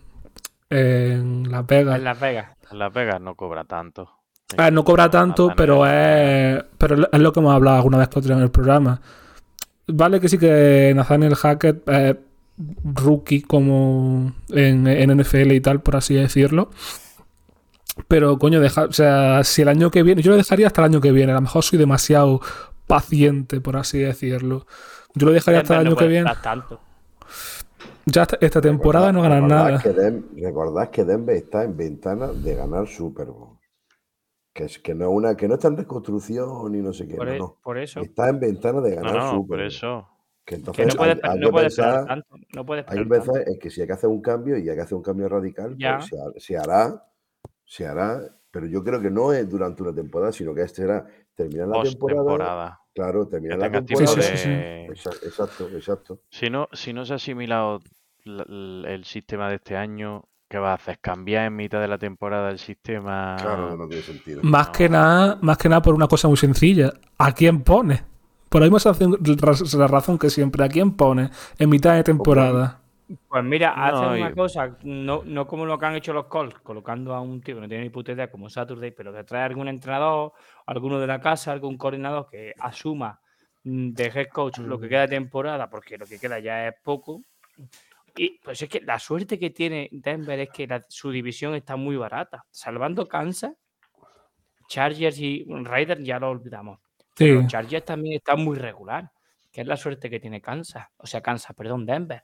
[0.71, 1.97] en Las Vegas.
[1.99, 2.57] En Las Vegas.
[2.71, 4.11] En Las Vegas no cobra tanto.
[4.57, 8.21] Ah, no cobra tanto, pero es, pero es lo que hemos hablado alguna vez que
[8.21, 9.01] en el programa.
[9.87, 12.17] Vale que sí que Nathaniel Hackett es
[12.85, 16.71] rookie como en, en NFL y tal, por así decirlo.
[18.09, 20.87] Pero, coño, deja, o sea, si el año que viene, yo lo dejaría hasta el
[20.87, 21.33] año que viene.
[21.33, 22.41] A lo mejor soy demasiado
[22.87, 24.67] paciente, por así decirlo.
[25.15, 26.31] Yo lo dejaría hasta el año que puede viene.
[26.43, 26.81] tanto.
[28.07, 29.79] Ya esta, esta temporada no ganan nada.
[29.79, 33.54] Que Den- recordad que Denver está en ventana de ganar Super Bowl.
[34.55, 37.17] Que, es, que, no, es una, que no está en reconstrucción ni no sé qué.
[37.17, 37.59] Por, no, e- no.
[37.63, 38.01] por eso.
[38.01, 40.09] Está en ventana de ganar no, Super por eso.
[40.45, 42.37] Que Que entonces no puede, hay, hay no que pensar, tanto.
[42.55, 43.51] No puede hay pensar tanto.
[43.51, 45.75] en que si hay que hacer un cambio y hay que hacer un cambio radical,
[45.79, 45.97] Ya.
[45.99, 47.05] pues se, ha- se hará,
[47.65, 51.05] se hará, pero yo creo que no es durante una temporada, sino que este será
[51.35, 52.21] terminar la temporada.
[52.23, 52.81] temporada.
[52.95, 54.15] Claro, terminar la temporada.
[54.15, 54.85] de.
[54.87, 56.21] Exacto, exacto.
[56.31, 57.81] Si no, si no se ha asimilado
[58.25, 60.99] el sistema de este año, ¿qué vas a hacer?
[61.01, 63.37] ¿Cambiar en mitad de la temporada el sistema?
[63.41, 64.41] Claro no tiene sentido.
[64.43, 64.73] Más No.
[64.73, 66.93] que nada, más que nada por una cosa muy sencilla.
[67.19, 68.03] ¿A quién pone?
[68.49, 70.65] Por la misma razón, la razón que siempre.
[70.65, 72.81] ¿A quién pone en mitad de temporada?
[73.29, 76.27] Pues mira, No, hacen una yo- cosa, no, no como lo que han hecho los
[76.27, 79.25] Colts, colocando a un tío que no tiene ni puta idea como Saturday, pero que
[79.25, 80.33] trae algún entrenador,
[80.67, 83.21] alguno de la casa, algún coordinador que asuma
[83.65, 86.75] mm, de head coach lo que queda de temporada, porque lo que queda ya es
[86.83, 87.21] poco.
[88.17, 91.77] Y pues es que la suerte que tiene Denver es que la- su división está
[91.77, 92.45] muy barata.
[92.51, 93.53] Salvando Kansas,
[94.69, 96.79] Chargers y Raiders ya lo olvidamos.
[97.17, 97.25] Sí.
[97.27, 99.11] Pero los Chargers también están muy regular,
[99.53, 100.87] que es la suerte que tiene Kansas.
[100.97, 102.23] O sea, Kansas, perdón, Denver.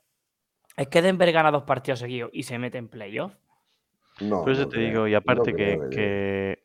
[0.75, 3.33] Es que Denver gana dos partidos seguidos y se mete en playoff.
[4.21, 6.63] No, Por eso no te creo, digo, y no aparte que, creo que,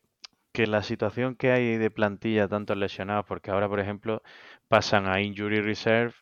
[0.51, 4.21] que la situación que hay de plantilla, tantos lesionados, porque ahora, por ejemplo,
[4.67, 6.13] pasan a Injury Reserve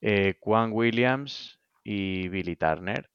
[0.00, 3.10] eh, Juan Williams y Billy Turner.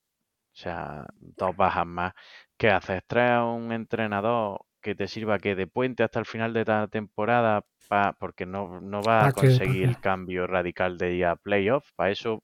[0.54, 2.14] O sea, dos bajas más.
[2.58, 3.04] ¿Qué haces?
[3.08, 6.88] ¿Traes a un entrenador que te sirva que de puente hasta el final de la
[6.88, 7.64] temporada?
[7.88, 9.60] pa- porque no, no va a ¿Pa qué?
[9.64, 11.90] ¿Pa conseguir el cambio radical de ir a playoff.
[11.96, 12.44] Para eso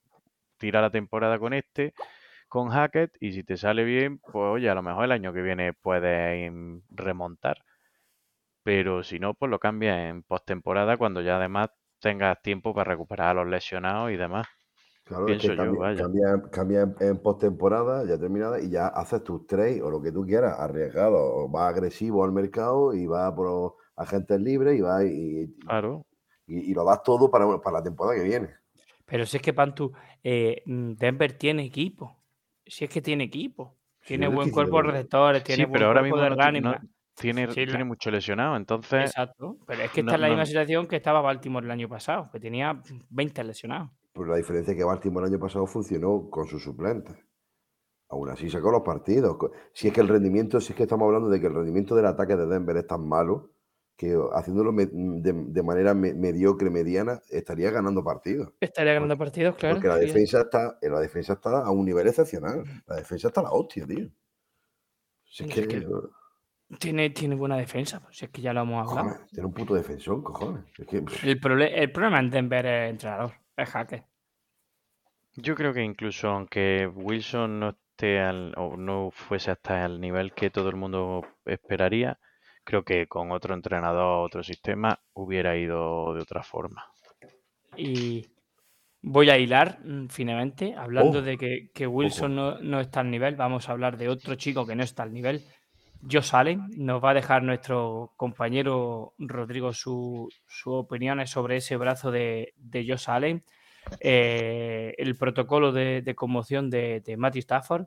[0.57, 1.95] tira la temporada con este,
[2.49, 5.41] con Hackett y si te sale bien, pues oye, a lo mejor el año que
[5.43, 6.51] viene puedes
[6.91, 7.57] remontar.
[8.61, 13.29] Pero si no, pues lo cambias en postemporada cuando ya además tengas tiempo para recuperar
[13.29, 14.45] a los lesionados y demás.
[15.07, 16.01] Claro, es que yo, cambia, vaya.
[16.01, 20.11] cambia- cambia en, en postemporada, ya terminada, y ya haces tus trades o lo que
[20.11, 25.03] tú quieras, arriesgado, o vas agresivo al mercado y vas por agentes libres y vas
[25.05, 26.05] y, Claro.
[26.45, 28.49] y- y lo das todo para, para la temporada que viene.
[29.05, 29.93] Pero si es que Pantu,
[30.23, 32.21] eh, mm, Denver tiene equipo.
[32.65, 33.75] Si es que tiene equipo.
[34.05, 36.29] Tiene es buen cuerpo de tiene- receptores, Sí, tiene buen pero ahora cuerpo mismo de
[36.29, 36.35] no-
[37.15, 39.57] tiene, Sí, la- tiene mucho lesionado, entonces Exacto.
[39.65, 41.89] Pero es que no- está en la no- misma situación que estaba Baltimore el año
[41.89, 43.89] pasado, que tenía 20 lesionados.
[44.17, 47.15] Pero la diferencia es que Baltimore el año pasado funcionó con sus suplentes.
[48.09, 49.37] Aún así sacó los partidos.
[49.73, 52.05] Si es que el rendimiento, si es que estamos hablando de que el rendimiento del
[52.05, 53.51] ataque de Denver es tan malo,
[53.97, 58.53] que haciéndolo de, de manera me- mediocre, mediana, estaría ganando partidos.
[58.61, 59.75] Estaría ganando partidos, claro.
[59.75, 62.63] Porque la defensa está, la defensa está a un nivel excepcional.
[62.85, 64.07] La defensa está a la hostia, tío.
[65.25, 65.87] Si es Es que, que-
[66.79, 69.09] Tiene, tiene buena defensa, pues, si es que ya lo hemos hablado.
[69.09, 70.63] cojones, tiene un puto defensor, cojones.
[70.77, 74.05] Es que, El, el problema en Denver es entrenador, es hacker.
[75.35, 80.33] yo creo que incluso aunque Wilson no esté al, o no fuese hasta el nivel
[80.33, 82.19] que todo el mundo esperaría,
[82.63, 86.85] creo que con otro entrenador, otro sistema, hubiera ido de otra forma.
[87.75, 88.25] Y
[89.01, 93.11] voy a hilar mm, finalmente, hablando Oh, de que, que Wilson no, no está al
[93.11, 95.45] nivel, vamos a hablar de otro chico que no está al nivel.
[96.09, 102.11] Josh Allen nos va a dejar nuestro compañero Rodrigo su- sus opiniones sobre ese brazo
[102.11, 103.43] de, de Josh Allen,
[103.99, 107.85] eh, el protocolo de, de conmoción de, de Matthew Stafford.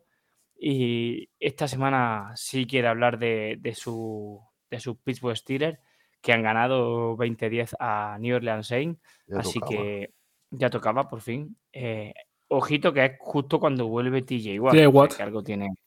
[0.59, 5.79] Y esta semana sí quiere hablar de, de su, de sus Pittsburgh Steelers,
[6.20, 9.01] que han ganado 20-10 a New Orleans Saints.
[9.38, 9.70] Así tocaba.
[9.83, 10.14] que
[10.51, 11.57] ya tocaba por fin.
[11.73, 12.12] Eh,
[12.49, 14.75] ojito que es justo cuando vuelve TJ Watt.
[14.75, 15.80] TJ que algo tiene, ti-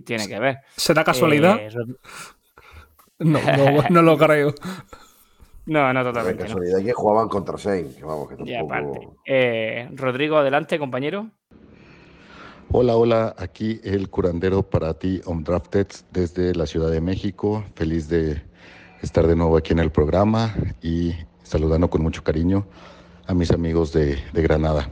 [0.00, 0.58] tiene que ver.
[0.76, 1.56] ¿Será casualidad?
[1.60, 1.70] Eh,
[3.20, 4.54] No, no, no lo creo.
[5.66, 6.44] no, no La totalmente.
[6.44, 6.48] no.
[6.48, 9.08] casualidad que jugaban contra Saints, que vamos, que Y aparte.
[9.26, 11.28] Eh, Rodrigo, adelante, compañero.
[12.70, 17.64] Hola, hola, aquí el curandero para ti, Undrafted, desde la Ciudad de México.
[17.74, 18.40] Feliz de
[19.02, 22.66] estar de nuevo aquí en el programa y saludando con mucho cariño
[23.26, 24.90] a mis amigos de, de Granada.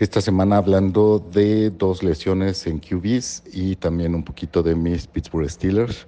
[0.00, 5.50] Esta semana hablando de dos lesiones en QBs y también un poquito de mis Pittsburgh
[5.50, 6.06] Steelers.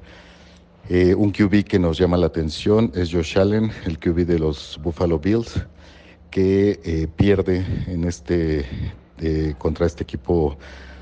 [0.89, 4.79] Eh, un QB que nos llama la atención es Josh Allen, el QB de los
[4.81, 5.67] Buffalo Bills,
[6.31, 8.65] que eh, pierde en este
[9.19, 10.57] eh, contra este equipo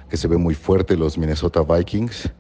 [0.09, 2.33] que se ve muy fuerte, los Minnesota Vikings.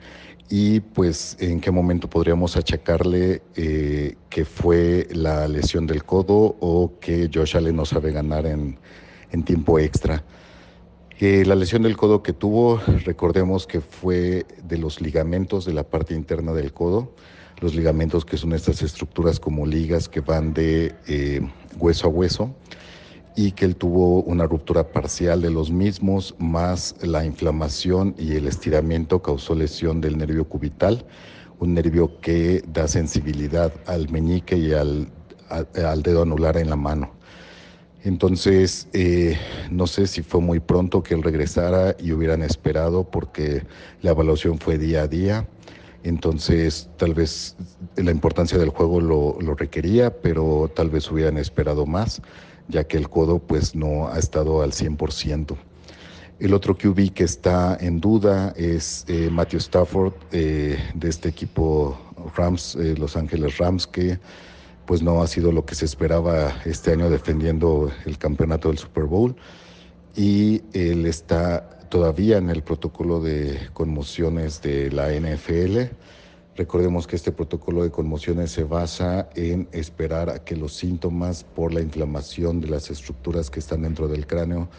[0.48, 7.28] Y pues en qué momento podríamos achacarle que fue la lesión del codo o que
[7.30, 8.78] Josh Allen no sabe ganar en,
[9.30, 10.24] en tiempo extra.
[11.20, 16.14] La lesión del codo que tuvo, recordemos que fue de los ligamentos de la parte
[16.14, 17.12] interna del codo,
[17.60, 21.40] los ligamentos que son estas estructuras como ligas que van de eh,
[21.76, 22.54] hueso a hueso
[23.34, 28.46] y que él tuvo una ruptura parcial de los mismos, más la inflamación y el
[28.46, 31.04] estiramiento causó lesión del nervio cubital,
[31.58, 35.08] un nervio que da sensibilidad al meñique y al,
[35.48, 37.17] al dedo anular en la mano.
[38.08, 39.36] Entonces, eh,
[39.70, 43.64] no sé si fue muy pronto que él regresara y hubieran esperado porque
[44.00, 45.46] la evaluación fue día a día.
[46.04, 47.54] Entonces, tal vez
[47.96, 52.22] la importancia del juego lo, lo requería, pero tal vez hubieran esperado más,
[52.68, 55.58] ya que el codo pues no ha estado al 100%.
[56.40, 61.98] El otro QB que está en duda es eh, Matthew Stafford eh, de este equipo
[62.36, 64.18] Rams, eh, Los Ángeles Rams, que
[64.88, 69.04] pues no ha sido lo que se esperaba este año defendiendo el campeonato del Super
[69.04, 69.36] Bowl
[70.16, 75.94] y él está todavía en el protocolo de conmociones de la NFL.
[76.56, 81.74] Recordemos que este protocolo de conmociones se basa en esperar a que los síntomas por
[81.74, 84.70] la inflamación de las estructuras que están dentro del cráneo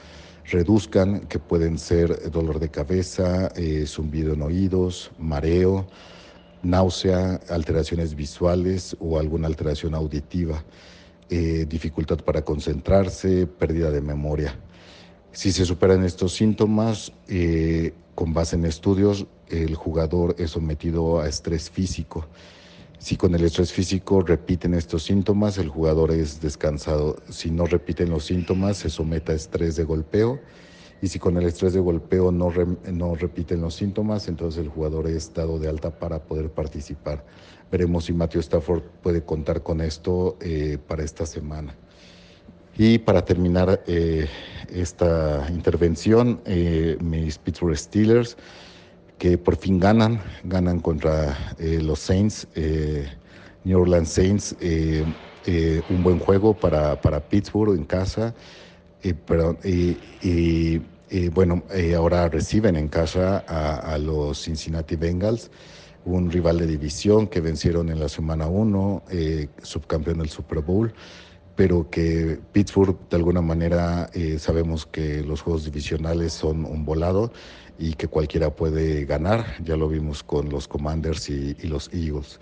[0.46, 5.86] reduzcan, que pueden ser dolor de cabeza, eh, zumbido en oídos, mareo,
[6.64, 10.64] náusea, alteraciones visuales o alguna alteración auditiva,
[11.30, 14.60] eh, dificultad para concentrarse, pérdida de memoria.
[15.32, 21.28] Si se superan estos síntomas, eh, con base en estudios, el jugador es sometido a
[21.30, 22.28] estrés físico.
[22.98, 27.16] Si con el estrés físico repiten estos síntomas, el jugador es descansado.
[27.30, 30.40] Si no repiten los síntomas, se somete a estrés de golpeo.
[31.02, 34.70] Y si con el estrés de golpeo no, re- no repiten los síntomas, entonces el
[34.70, 37.24] jugador es dado de alta para poder participar.
[37.72, 41.76] Veremos si Matthew Stafford puede contar con esto eh, para esta semana.
[42.78, 44.28] Y para terminar eh,
[44.74, 48.38] esta intervención, eh, mis Pittsburgh Steelers,
[49.18, 52.48] que por fin ganan, ganan contra eh, los Saints,
[53.66, 54.56] New Orleans Saints,
[55.90, 58.34] un buen juego para, para Pittsburgh en casa.
[59.26, 60.78] Pero, y
[61.34, 61.64] bueno,
[61.98, 65.50] ahora reciben en casa a, los Cincinnati Bengals
[66.06, 69.04] un rival de división que vencieron en la semana 1,
[69.64, 70.94] subcampeón del Super Bowl
[71.60, 77.34] pero que Pittsburgh de alguna manera eh, sabemos que los juegos divisionales son un volado
[77.78, 82.40] y que cualquiera puede ganar, ya lo vimos con los Commanders y, los Eagles.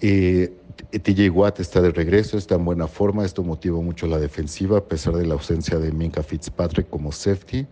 [0.00, 0.50] Eh,
[0.90, 4.84] TJ Watt está de regreso, está en buena forma, esto motiva mucho la defensiva a
[4.84, 7.66] pesar de la ausencia de Minka Fitzpatrick como safety.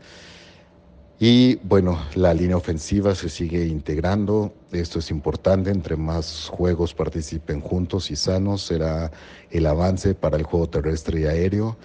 [1.20, 4.54] Y bueno, la línea ofensiva se sigue integrando.
[4.70, 5.70] Esto es importante.
[5.70, 9.10] Entre más juegos participen juntos y sanos, será
[9.50, 11.76] el avance para el juego terrestre y aéreo.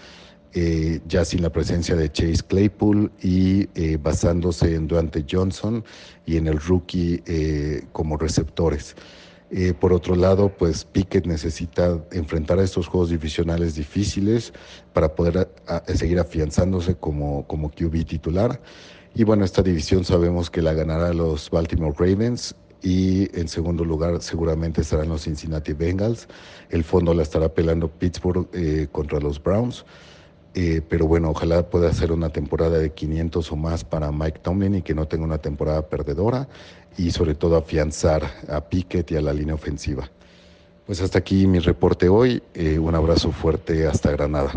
[0.54, 5.84] Eh, ya sin la presencia de Chase Claypool y eh, basándose en Duante Johnson
[6.28, 7.24] y en el rookie
[7.92, 8.96] como receptores.
[9.80, 14.52] Por otro lado, pues Pickett necesita enfrentar a estos juegos divisionales difíciles
[14.94, 15.48] para poder
[15.94, 18.60] seguir afianzándose como, como QB titular.
[19.16, 24.22] Y bueno, esta división sabemos que la ganará los Baltimore Ravens y en segundo lugar
[24.22, 26.28] seguramente estarán los Cincinnati Bengals.
[26.70, 29.86] El fondo la estará pelando Pittsburgh eh, contra los Browns.
[30.56, 34.76] Eh, pero bueno, ojalá pueda ser una temporada de 500 o más para Mike Tomlin
[34.76, 36.48] y que no tenga una temporada perdedora
[36.98, 40.10] y sobre todo afianzar a Pickett y a la línea ofensiva.
[40.86, 42.42] Pues hasta aquí mi reporte hoy.
[42.54, 44.52] Eh, un abrazo fuerte hasta Granada.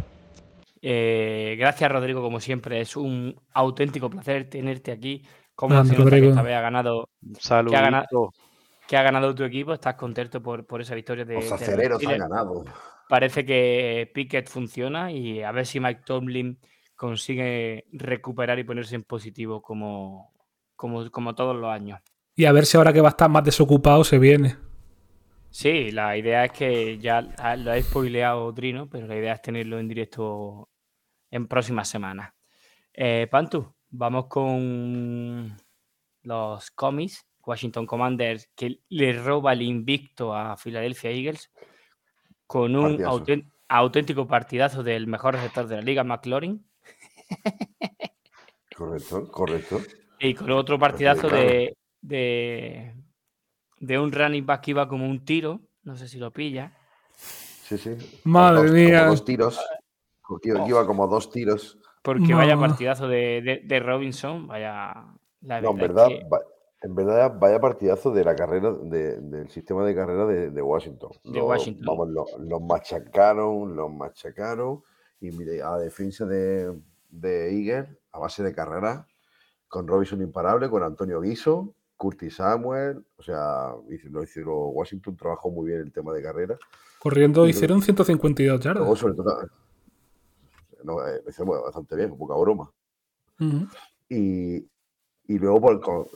[0.83, 2.81] Eh, gracias, Rodrigo, como siempre.
[2.81, 5.22] Es un auténtico placer tenerte aquí.
[5.55, 7.70] Como se nota que esta vez ha ganado, Salud.
[7.70, 8.33] Que ha ganado,
[8.87, 9.72] que ha ganado tu equipo.
[9.72, 11.35] Estás contento por, por esa victoria de.
[11.35, 12.64] Los aceleros han ganado.
[13.09, 16.59] Parece que Pickett funciona y a ver si Mike Tomlin
[16.96, 20.33] consigue recuperar y ponerse en positivo como,
[20.75, 22.01] como, como todos los años.
[22.37, 24.57] Y a ver si ahora que va a estar más desocupado se viene.
[25.51, 29.79] Sí, la idea es que ya lo ha spoileado Trino, pero la idea es tenerlo
[29.79, 30.68] en directo
[31.31, 32.35] en próximas semanas.
[32.92, 35.57] Eh, Pantu, vamos con
[36.22, 37.27] los cómics.
[37.46, 41.53] Washington Commanders que le roba el invicto a Philadelphia Eagles
[42.44, 43.05] con un
[43.68, 46.66] auténtico partidazo del mejor receptor de la liga, McLaurin.
[48.77, 49.81] Correcto, correcto.
[50.18, 52.95] Y con otro partidazo de, de,
[53.81, 56.73] de, un running back que iba como un tiro, no sé si lo pilla.
[57.14, 57.97] Sí, sí.
[58.25, 59.07] Madre mía.
[59.07, 59.61] dos tiros.
[60.42, 61.79] Iba como dos tiros.
[62.03, 65.07] Porque vaya partidazo de, Robinson, vaya.
[65.40, 66.09] no, en verdad,
[66.83, 71.11] en verdad, vaya partidazo de la carrera, del sistema de carrera de, Washington.
[71.25, 71.85] De Washington.
[71.85, 74.83] Vamos, los machacaron, los machacaron.
[75.21, 76.73] Y mire, a defensa de,
[77.11, 79.09] de a base de carrera,
[79.66, 83.75] con Robinson imparable, con Antonio Guiso, Curtis Samuel, o sea,
[84.11, 86.59] lo hicieron Washington, trabajó muy bien el tema de carrera.
[86.99, 88.99] Corriendo hicieron 152 yardas.
[88.99, 89.49] sobre todo,
[90.85, 92.71] no, eh, hicieron bastante bien, poca broma.
[94.09, 96.11] y, y, luego por,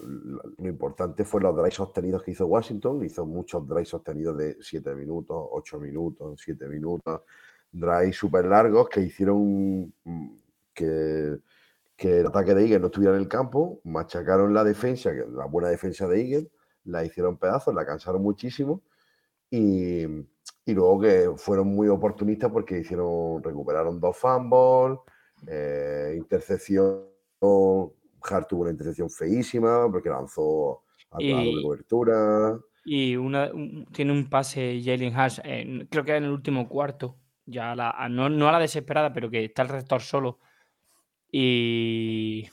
[0.59, 3.05] lo importante fue los drives sostenidos que hizo Washington.
[3.05, 7.23] Hizo muchos drives sostenidos de 7 minutos, 8 minutos, 7 minutos.
[7.73, 10.29] Drives súper largos que hicieron mm,
[10.75, 11.39] que,
[12.01, 13.81] que, el ataque de Eagle no estuviera en el campo.
[13.85, 16.51] Machacaron la defensa, la buena defensa de Eagle.
[16.85, 18.83] La hicieron pedazos, la cansaron muchísimo.
[19.51, 20.05] Y,
[20.65, 24.99] y luego que fueron muy oportunistas porque hicieron, recuperaron dos fumbles,
[25.47, 27.05] eh, intercepción,
[28.23, 32.59] Hart tuvo una intercepción feísima porque lanzó a la cobertura.
[32.85, 33.51] Y una,
[33.93, 35.39] tiene un pase Jalen Hart,
[35.91, 39.45] creo que en el último cuarto, ya la, no, no, a la desesperada, pero que
[39.45, 40.39] está el rector solo.
[41.33, 42.49] Y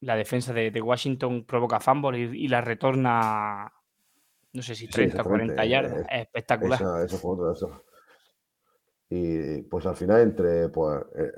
[0.00, 3.72] la defensa de, Washington provoca fumble y, la retorna
[4.52, 6.80] no sé si 30 o 40 yardas, es espectacular.
[7.04, 7.84] Eso, fue otro eso.
[9.10, 11.32] Y pues al final, entre pues, eh,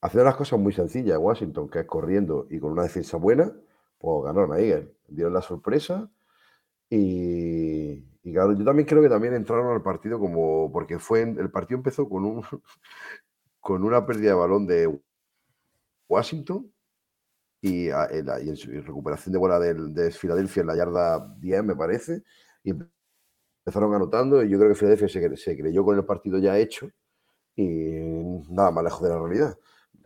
[0.00, 3.52] haciendo las cosas muy sencillas, Washington, que es corriendo y con una defensa buena,
[3.98, 6.08] pues ganaron a Eagle, dieron la sorpresa.
[6.88, 11.50] Y, y, claro, yo también creo que también entraron al partido como, porque fue el
[11.50, 12.42] partido empezó con un
[13.60, 15.00] con una pérdida de balón de
[16.10, 16.70] Washington
[17.62, 22.24] y, en, recuperación de bola de, de Filadelfia en la yarda 10, me parece
[22.64, 22.72] y
[23.64, 26.90] empezaron anotando y yo creo que Filadelfia se, creyó con el partido ya hecho
[27.54, 27.64] y
[28.48, 29.58] nada más lejos de la realidad.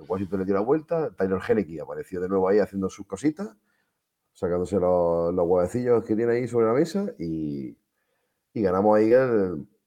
[0.07, 3.57] Washington le dio la vuelta, Tyler Henneke apareció de nuevo ahí haciendo sus cositas,
[4.33, 7.79] sacándose los, los huevecillos que tiene ahí sobre la mesa y,
[8.53, 9.13] y ganamos ahí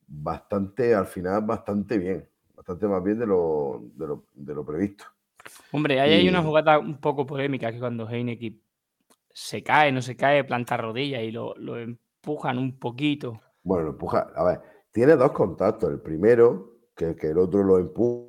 [0.07, 5.05] bastante, al final bastante bien, bastante más bien de lo, de lo, de lo previsto.
[5.71, 8.61] Hombre, ahí hay una jugada un poco polémica que cuando Heineken
[9.33, 13.39] se cae, no se cae, planta rodillas y lo, lo empujan un poquito.
[13.63, 14.31] Bueno, lo empuja.
[14.35, 15.91] A ver, tiene dos contactos.
[15.91, 18.27] El primero, que, que el otro lo empuja.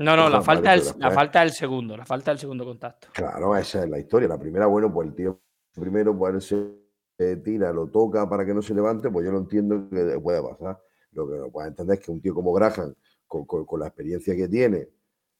[0.00, 3.08] No, no, la falta, el, la falta del segundo, la falta del segundo contacto.
[3.12, 4.28] Claro, esa es la historia.
[4.28, 5.40] La primera, bueno, pues el tío
[5.74, 6.72] primero pues se
[7.18, 10.40] eh, tira, lo toca para que no se levante, pues yo lo entiendo que puede
[10.42, 10.80] pasar.
[11.12, 12.94] Lo que no puedes entender es que un tío como Graham,
[13.26, 14.88] con, con- con la experiencia que tiene,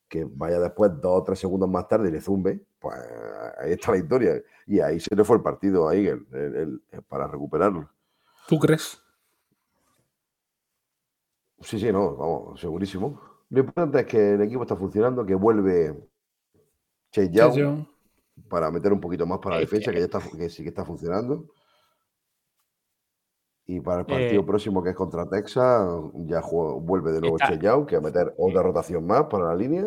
[0.08, 2.96] que vaya después dos o tres segundos más tarde y le zumbe, pues
[3.58, 4.42] ahí está la historia.
[4.66, 7.88] Y ahí se le fue el partido ahí el- el- el- para recuperarlo.
[8.48, 9.00] ¿Tú crees?
[11.60, 13.20] Sí, sí, no, vamos, segurísimo.
[13.50, 15.94] Lo importante es que el equipo está funcionando, que vuelve
[17.10, 17.86] Chase Young
[18.48, 20.68] para meter un poquito más para la Eh, defensa, que ya está, que sí que
[20.68, 21.46] está funcionando.
[23.70, 25.86] Y para el partido Eh, próximo, que es contra Texas,
[26.24, 29.54] ya jue- vuelve de nuevo Young, que va a meter otra rotación más para la
[29.54, 29.86] línea.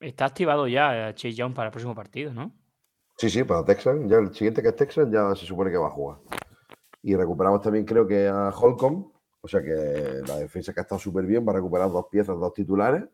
[0.00, 2.50] Está activado ya Chase Young para el próximo partido, ¿no?
[3.18, 3.96] Sí, sí, para Texas.
[4.06, 6.18] Ya el siguiente que es Texas ya se supone que va a jugar.
[7.02, 9.12] Y recuperamos también, creo que a Holcomb.
[9.42, 12.38] O sea que la defensa que ha estado súper bien va a recuperar dos piezas,
[12.40, 13.04] dos titulares.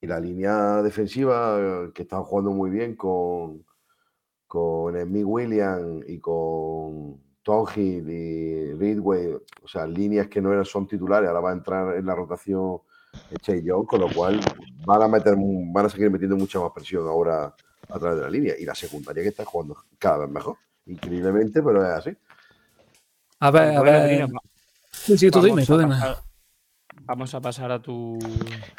[0.00, 3.64] Y la línea defensiva, eh, que están jugando muy bien con,
[4.46, 7.29] con Smith Williams y con
[7.74, 9.34] Hill y Ridway.
[9.62, 11.28] O sea, líneas que no eran, son titulares.
[11.28, 12.78] Ahora va a entrar en la rotación
[13.40, 14.40] Chase Young, con lo cual
[14.84, 17.54] van a, meter, mu- van a seguir metiendo mucha más presión ahora
[17.88, 18.54] a través de la línea.
[18.58, 20.56] Y la secundaria que está jugando cada vez mejor.
[20.86, 22.16] Increíblemente, pero es así.
[23.40, 24.28] A ver, a ver.
[24.92, 25.94] Sí, sí, tú vamos dime, tú dime.
[27.06, 28.18] Vamos a pasar a tu.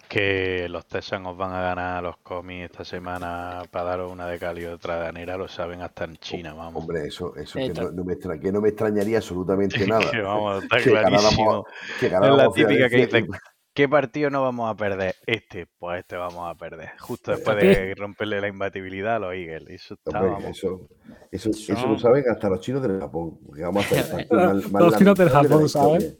[0.07, 4.39] Que los Texans os van a ganar los comis esta semana para daros una de
[4.39, 6.81] cal y otra de anera, lo saben hasta en China, vamos.
[6.81, 10.09] Hombre, eso, eso que, no, no me extra- que no me extrañaría absolutamente nada.
[10.11, 11.65] Que vamos, está que ganáramos, clarísimo.
[11.99, 13.25] que Es la típica que dice,
[13.73, 15.15] ¿qué partido no vamos a perder?
[15.25, 16.91] Este, pues este vamos a perder.
[16.99, 19.67] Justo después de romperle la imbatibilidad a los Eagles.
[19.69, 20.57] Eso está, Hombre, vamos.
[20.57, 20.89] eso,
[21.31, 23.39] eso, lo saben hasta los chinos del Japón.
[23.61, 24.27] vamos a hacer
[24.71, 25.99] Los chinos del de Japón, historia.
[25.99, 26.17] ¿sabes?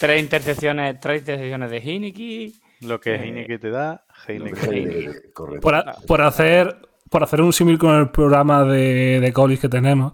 [0.00, 2.52] Tres intercepciones, tres intercepciones de Heineken.
[2.88, 5.12] Lo que Eh, Heineken te da, Heineken.
[5.34, 5.60] Correcto.
[5.60, 6.76] Por, a- por hacer,
[7.10, 10.12] por hacer un símil con el programa de, de college que tenemos,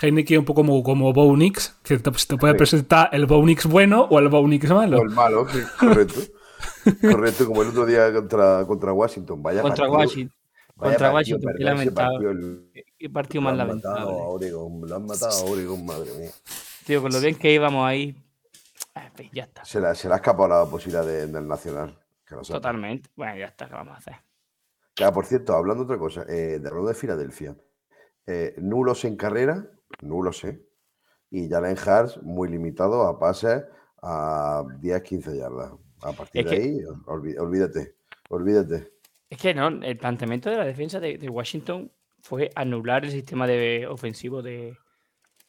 [0.00, 2.58] Heineken es un poco como, como Bownix, que te, te puede Sí.
[2.58, 4.98] presentar el Bownix bueno o el Bownix malo.
[4.98, 6.20] O el malo, sí, correcto.
[7.02, 9.42] correcto, como el otro día contra, contra Washington.
[9.42, 10.36] Vaya Contra partido, Washington.
[10.76, 12.30] vaya Contra partido Washington, qué lamentable.
[12.30, 12.60] el-
[12.98, 14.22] Qué partido Lo más han matado a lamentable.
[14.28, 16.30] Oregon, lo han matado a Oregon, madre mía.
[16.86, 18.14] Tío, con lo bien que íbamos ahí.
[19.20, 19.64] Fin, ya está.
[19.64, 21.98] Se le, se le ha escapado la posibilidad de- del Nacional.
[22.26, 22.36] Que.
[22.36, 23.10] Totalmente.
[23.16, 24.14] Bueno, ya está, ¿qué vamos a hacer?
[25.02, 27.56] Ah, por cierto, hablando de otra cosa, eh, de ronda de Filadelfia.
[28.26, 29.66] eh, nulos en carrera,
[30.02, 30.62] nulos, ¿eh?
[31.30, 33.64] Y Jalen Hurts muy limitado a pases
[34.02, 35.72] a 10-15 yardas.
[36.02, 37.96] A partir Es de que- ahí, olví- olvídate,
[38.28, 38.92] olvídate.
[39.28, 41.90] Es que no, el planteamiento de la defensa de, de Washington
[42.22, 44.76] fue anular el sistema de ofensivo de,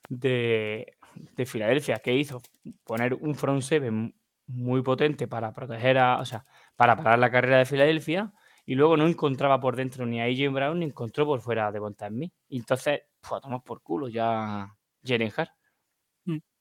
[0.10, 2.00] de, de Filadelfia.
[2.00, 2.42] ¿Qué hizo?
[2.84, 4.16] Poner un front seven
[4.48, 6.46] muy potente para proteger a, o sea,
[6.76, 8.34] para parar la carrera de Filadelfia
[8.66, 11.80] y luego no encontraba por dentro ni a AJ Brown ni encontró por fuera de
[11.80, 12.34] Bonta Smith.
[12.48, 14.68] Y entonces, pues tomamos por culo ya
[15.04, 15.52] Jalen Hart.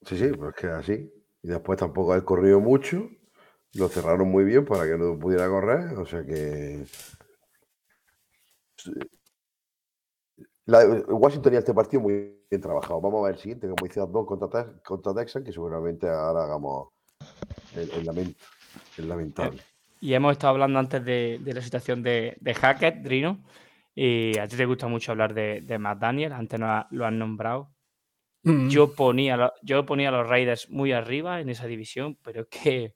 [0.03, 1.13] Sí, sí, pues que así.
[1.43, 3.09] Y después tampoco ha corrido mucho.
[3.75, 5.99] Lo cerraron muy bien para que no pudiera correr.
[5.99, 6.85] O sea que.
[10.67, 12.13] La, Washington tenía este partido muy
[12.51, 13.01] bien trabajado.
[13.01, 16.89] Vamos a ver el siguiente, como dice dos contra, contra Texas, que seguramente ahora hagamos
[17.75, 17.91] el,
[18.99, 19.61] el lamentable.
[20.01, 23.43] Y hemos estado hablando antes de, de la situación de, de Hackett, Drino.
[23.95, 27.05] Y a ti te gusta mucho hablar de, de Matt Daniel, antes no ha- lo
[27.05, 27.71] han nombrado.
[28.45, 28.69] Mm.
[28.69, 32.95] Yo ponía, yo ponía a los Raiders muy arriba en esa división, pero es que.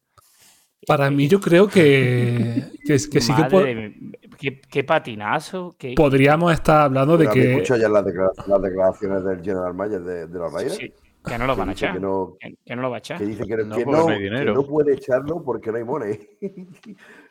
[0.86, 4.84] Para mí, yo creo que, que, que sí que madre po- de mi- qué, qué
[4.84, 5.74] patinazo.
[5.78, 7.52] qué- podríamos estar hablando de Pero ¿habéis que.
[7.54, 10.76] escuchado ya las, declara- las declaraciones del General Manager de, de los Raiders?
[10.76, 10.92] sí,
[11.24, 11.94] que no lo van a echar.
[11.94, 13.18] que no, Que, que no lo va a echar.
[13.18, 16.18] que dice que, No, que no, no puede echarlo porque no hay money.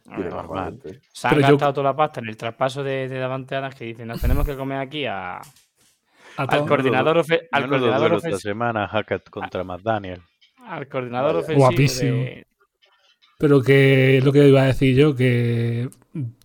[0.06, 0.80] Ah, Tiene normal.
[1.14, 3.74] Se han Pero yo- gastado toda la pasta en el traspaso de, de Davante Adams
[3.76, 5.42] que dicen, nos tenemos que comer aquí a, a
[6.36, 8.38] al coordinador, ofe- al coordinador ofensivo.
[8.38, 10.20] semana, Hackett contra McDaniel.
[10.68, 12.18] Al coordinador ofensivo Guapísimo.
[12.18, 12.46] de-
[13.38, 15.90] Pero que es lo que iba a decir yo, que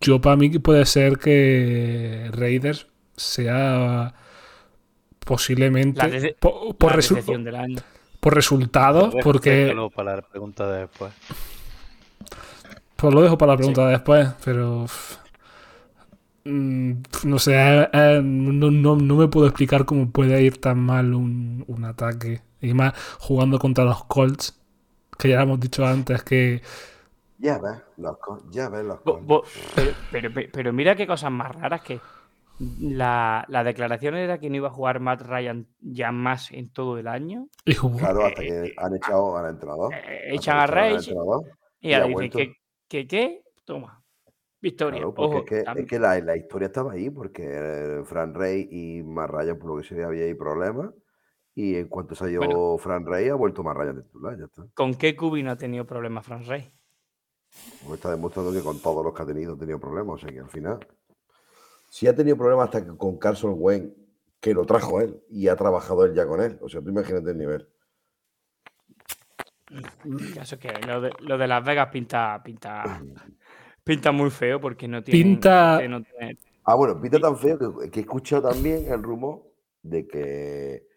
[0.01, 4.13] yo para mí puede ser que Raiders sea
[5.19, 7.77] posiblemente por, la resu- del año.
[8.19, 11.11] por resultados, porque Déjalo para la pregunta de después.
[12.95, 14.85] pues lo dejo para la pregunta de después, pero
[16.45, 16.91] mm,
[17.25, 21.13] no sé, eh, eh, no, no- no me puedo explicar cómo puede ir tan mal
[21.13, 22.41] un, un ataque.
[22.61, 24.58] Y más jugando contra los Colts,
[25.19, 26.61] que ya hemos dicho antes que
[27.37, 29.19] Ya ves, loco, ya ves, loco.
[29.21, 29.43] bo-
[29.75, 31.99] pero, pero- pero- pero mira qué cosas más raras que
[32.59, 36.97] la, la declaración era que no iba a jugar Matt Ryan ya más en todo
[36.97, 37.47] el año.
[37.65, 37.97] y jugó.
[37.99, 39.93] Claro, hasta que han echado al entrenador.
[39.93, 41.43] Eh, echan que a entrenador.
[41.79, 42.53] y ahora dicen que,
[42.89, 43.41] que, ¿qué?
[43.63, 44.03] Toma.
[44.61, 44.99] Victoria.
[44.99, 48.33] Claro, porque Ojo, es que, es que la, la historia estaba ahí, porque eh, Fran
[48.33, 50.89] Rey y Marraya, por lo que se ve, había ahí problemas.
[51.61, 52.77] Y en cuanto salió Bueno.
[52.77, 54.65] Fran Rey, ha vuelto Marraya de titular, ya está.
[54.73, 56.71] ¿Con qué Cubi no ha tenido problemas Franz Rey?
[57.85, 60.15] Pues está demostrando que con todos los que ha tenido ha tenido problemas.
[60.15, 60.79] O sea que al final.
[61.89, 63.89] Si ha tenido problemas hasta que con Carson Wayne,
[64.39, 66.57] que lo trajo él y ha trabajado él ya con él.
[66.61, 67.67] O sea, tú imagínate el nivel.
[70.05, 73.01] El caso es que lo de, lo de Las Vegas pinta, pinta,
[73.83, 75.21] pinta muy feo porque no tiene.
[75.23, 79.41] Pinta- no tiene- Ah, bueno, pinta tan feo que, que he escuchado también el rumor
[79.81, 80.88] de que.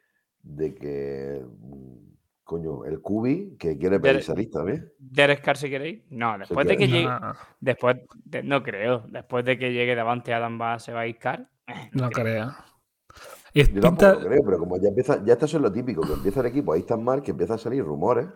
[0.42, 1.42] De que.
[1.44, 2.02] mm,
[2.44, 4.92] Coño, el Cubi, que quiere pedir salir también.
[4.98, 6.04] ¿Derek Carr se quiere ir?
[6.10, 7.04] No, después de que llegue.
[7.06, 9.04] No, Después, de- no creo.
[9.08, 11.48] Después de que llegue Davante Adam va, se va a ir Carr.
[11.68, 12.24] Eh, no creo.
[12.24, 12.54] creo.
[13.54, 16.12] Y Yo tampoco pinta, creo, pero como ya empieza, ya esto es lo típico, que
[16.14, 18.26] empieza el equipo ahí tan mal que empiezan a salir rumores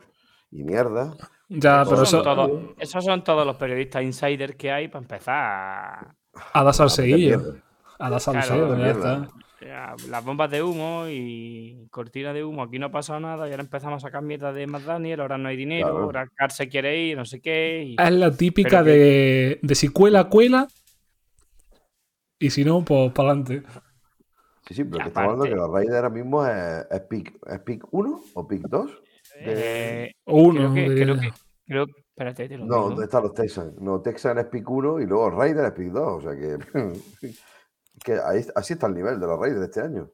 [0.51, 1.15] y mierda.
[1.49, 5.03] ya, Esos pero son eso todos- esos son todos los periodistas insiders que hay para
[5.03, 6.15] empezar.
[6.53, 7.17] a dar a salseillo.
[7.39, 7.63] mierda.
[7.99, 9.15] A dar Claro, ya mierda.
[9.25, 9.29] está.
[9.61, 12.63] Las bombas de humo y cortina de humo.
[12.63, 15.21] Aquí no ha pasado nada y ahora empezamos a sacar mierda de McDaniel.
[15.21, 15.89] Ahora no hay dinero.
[15.89, 16.05] Claro.
[16.05, 17.83] Ahora Carr se quiere ir, no sé qué.
[17.85, 20.69] y- Es la típica Pero que- de, de si cuela, cuela.
[22.39, 23.63] Y si no, pues para adelante.
[24.69, 27.61] Sí, sí, pero que estamos hablando que los Raiders ahora mismo es, es pick, es
[27.61, 28.91] pick 1 o pick 2.
[29.39, 30.73] eh, Uno.
[30.73, 31.05] creo que, diría.
[31.05, 31.31] creo que,
[31.67, 32.77] creo, espérate, te lo No.
[32.89, 33.81] ¿dónde están los Texans?
[33.81, 36.25] No, Texans es pick 1 y luego Raiders es pick 2.
[36.25, 36.59] O sea que,
[38.05, 40.11] que ahí- así está el nivel de los Raiders de este año.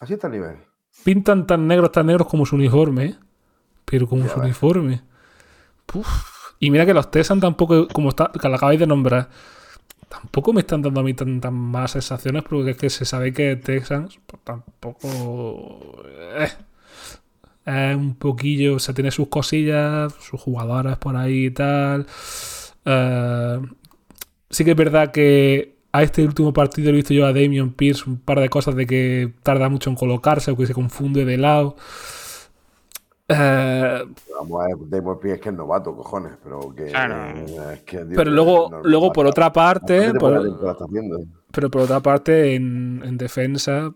[0.00, 0.56] Así está el nivel.
[1.04, 3.16] Pintan tan negros, tan negros como su uniforme, ¿eh?
[3.84, 4.44] Pero como Ya su ves.
[4.44, 5.02] uniforme.
[5.86, 6.06] Puf.
[6.60, 9.28] Y mira que los Texans tampoco, como está, que lo acabáis de nombrar,
[10.08, 13.56] tampoco me están dando a mí tantas más sensaciones porque es que se sabe que
[13.56, 16.48] Texans pues, tampoco eh,
[17.64, 22.06] es un poquillo, o sea, tiene sus cosillas, sus jugadoras por ahí y tal.
[22.84, 23.60] Eh,
[24.50, 27.70] sí que es verdad que a este último partido le he visto yo a Damian
[27.72, 31.24] Pierce un par de cosas de que tarda mucho en colocarse o que se confunde
[31.24, 31.76] de lado.
[33.30, 34.04] Eh,
[34.40, 36.32] Vamos a ver, Damon Pierce que es novato, cojones.
[36.42, 36.86] Pero que.
[36.86, 37.72] Claro.
[37.72, 40.40] es que, pero luego, no- luego por otra parte, por-
[41.52, 43.92] pero por otra parte, en, en defensa,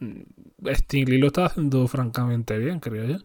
[0.00, 0.20] mm,
[0.74, 3.16] Stingley lo está haciendo francamente bien, creo yo.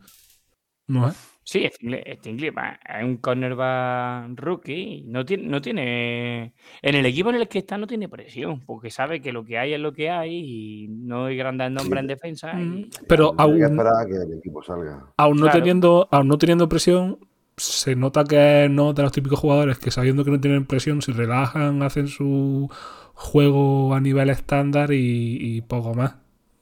[0.87, 1.15] ¿No es?
[1.51, 4.73] Sí, Stingley, Stingley, va, es un cornerback rookie.
[4.99, 6.53] y No tiene, no tiene.
[6.83, 9.57] En el equipo en el que está no tiene presión, porque sabe que lo que
[9.57, 12.51] hay es lo que hay y no hay grandes nombres en defensa.
[12.61, 15.07] y- Pero Hay que aún, esperar a que el equipo salga.
[15.17, 15.57] aún no Claro.
[15.57, 17.17] teniendo, aún no teniendo presión,
[17.57, 21.13] se nota que no de los típicos jugadores que sabiendo que no tienen presión, se
[21.13, 22.69] relajan, hacen su
[23.15, 26.15] juego a nivel estándar y, y poco más.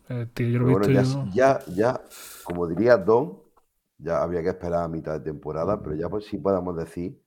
[0.10, 2.02] Eh, tío, yo lo he Pero bueno, visto ya, yo- ya, ya,
[2.46, 3.46] como diría Don,
[3.98, 7.20] ya habría que esperar a mitad de temporada, pero ya pues sí podemos decir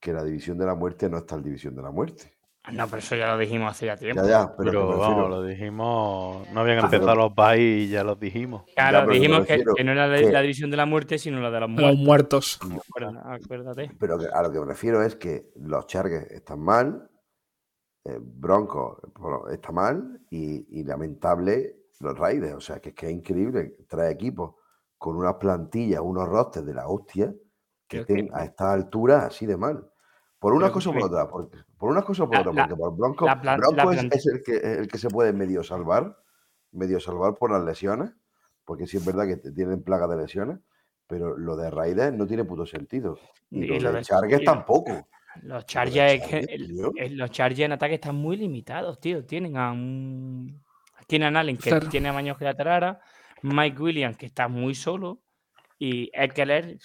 [0.00, 2.30] que la división de la muerte no está en división de la muerte.
[2.72, 4.22] No, pero eso ya lo dijimos hace ya tiempo.
[4.22, 6.48] Ya, ya, pero, Pero, vamos, lo dijimos.
[6.50, 8.64] No habían Ah, empezado pero- los buys y ya los dijimos.
[8.74, 11.60] Claro, dijimos que, no era la, que- la división de la muerte, sino la de
[11.60, 12.58] los los muertos.
[12.66, 13.18] muertos.
[13.24, 13.90] Acuérdate.
[13.98, 17.10] pero que- a lo que me refiero es que los Chargers están mal,
[18.06, 22.54] eh, Broncos bueno, está mal y, y lamentable los Raiders.
[22.54, 23.76] O sea, que es que es increíble.
[23.88, 24.54] Tres equipos
[25.04, 27.30] con unas plantillas, unos rosters de la hostia
[27.86, 29.86] que estén a esta altura así de mal.
[30.38, 31.26] Por unas Pero cosas o por otras.
[31.26, 32.54] Por, por unas cosas o por La- otras.
[32.56, 35.34] la- Porque por Broncos, la plan- Broncos la es- el, que, el que se puede
[35.34, 36.16] medio salvar.
[36.72, 38.12] Medio salvar por las lesiones.
[38.64, 40.58] Porque sí es verdad que te- tienen plagas de lesiones.
[41.06, 43.18] Pero lo de Raiders no tiene puto sentido.
[43.50, 45.06] Y, Y lo de Chargers y- tampoco.
[45.42, 46.92] Los Chargers, es que Chargers, el- tío.
[46.96, 49.22] el- los Chargers en ataque están muy limitados, tío.
[49.26, 50.62] Tienen a un
[50.96, 51.90] a Keenan Allen que Claro.
[51.90, 52.54] tiene amaños que la
[53.42, 55.20] Mike Williams que está muy solo
[55.78, 56.78] y Eckler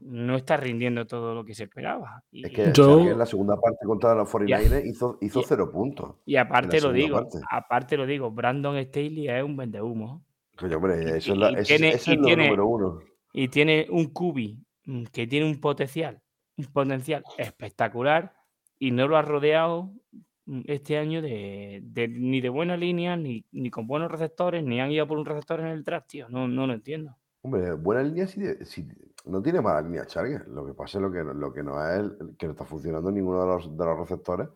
[0.00, 2.22] no está rindiendo todo lo que se esperaba.
[2.30, 5.18] Y, Es que Yo- en la segunda parte contra los 49ers hizo,
[5.48, 6.16] cero puntos.
[6.26, 7.38] y aparte lo digo, parte.
[7.50, 10.22] aparte lo digo, Brandon Staley es un vendehumo
[10.56, 12.98] Coño, hombre, Y- eso es, la- tiene- ese y es lo tiene- número uno.
[13.32, 16.20] y tiene un cubi mm, que tiene un potencial,
[16.56, 18.32] un potencial espectacular
[18.78, 20.18] y no lo ha rodeado mm,
[20.66, 24.90] este año de, de- ni de buena línea, ni, ni con buenos receptores, ni han
[24.90, 26.28] ido por un receptor en el draft, tío.
[26.28, 27.16] No, no lo entiendo.
[27.42, 28.88] Hombre, buena línea sí, sí-
[29.24, 30.46] no tiene mala línea Chargers.
[30.48, 33.40] Lo que pasa es lo que, lo que no es que no está funcionando ninguno
[33.40, 34.48] de los, de los receptores.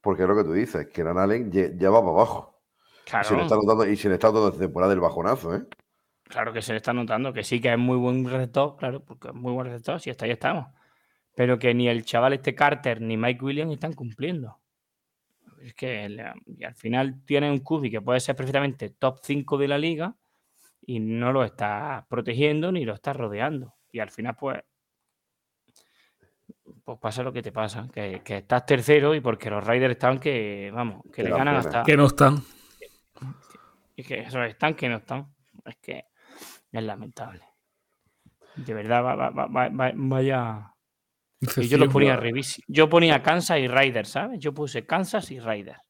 [0.00, 2.60] Porque es lo que tú dices, que Allen lle- ya va para abajo.
[3.06, 5.62] Y se le está notando, y se le está notando temporada el bajonazo, ¿eh?
[6.24, 9.28] Claro que se le está notando, que sí que es muy buen receptor, claro, porque
[9.28, 10.66] es muy buen receptor, si hasta ahí estamos.
[11.36, 14.58] Pero que ni el chaval este Carter ni Mike Williams están cumpliendo.
[15.62, 19.56] Es que le- y al final tiene un QB que puede ser perfectamente top 5
[19.58, 20.14] de la liga
[20.82, 23.74] y no lo está protegiendo ni lo está rodeando.
[23.90, 24.62] Y al final, pues,
[26.84, 30.18] pues pasa lo que te pasa, que, que estás tercero y porque los Raiders están
[30.20, 31.58] que, vamos, que Que le ganan pena.
[31.58, 31.82] hasta...
[31.82, 32.42] Que no están.
[33.96, 35.26] Y que eso están que no están.
[35.64, 36.04] Es que
[36.70, 37.42] es lamentable.
[38.56, 39.92] De verdad, va- va- va- va-
[41.40, 41.92] Y yo lo Decepción.
[41.92, 44.38] ponía revisi- Yo ponía Kansas y Raiders, ¿sabes?
[44.40, 45.80] Yo puse Kansas y Raiders.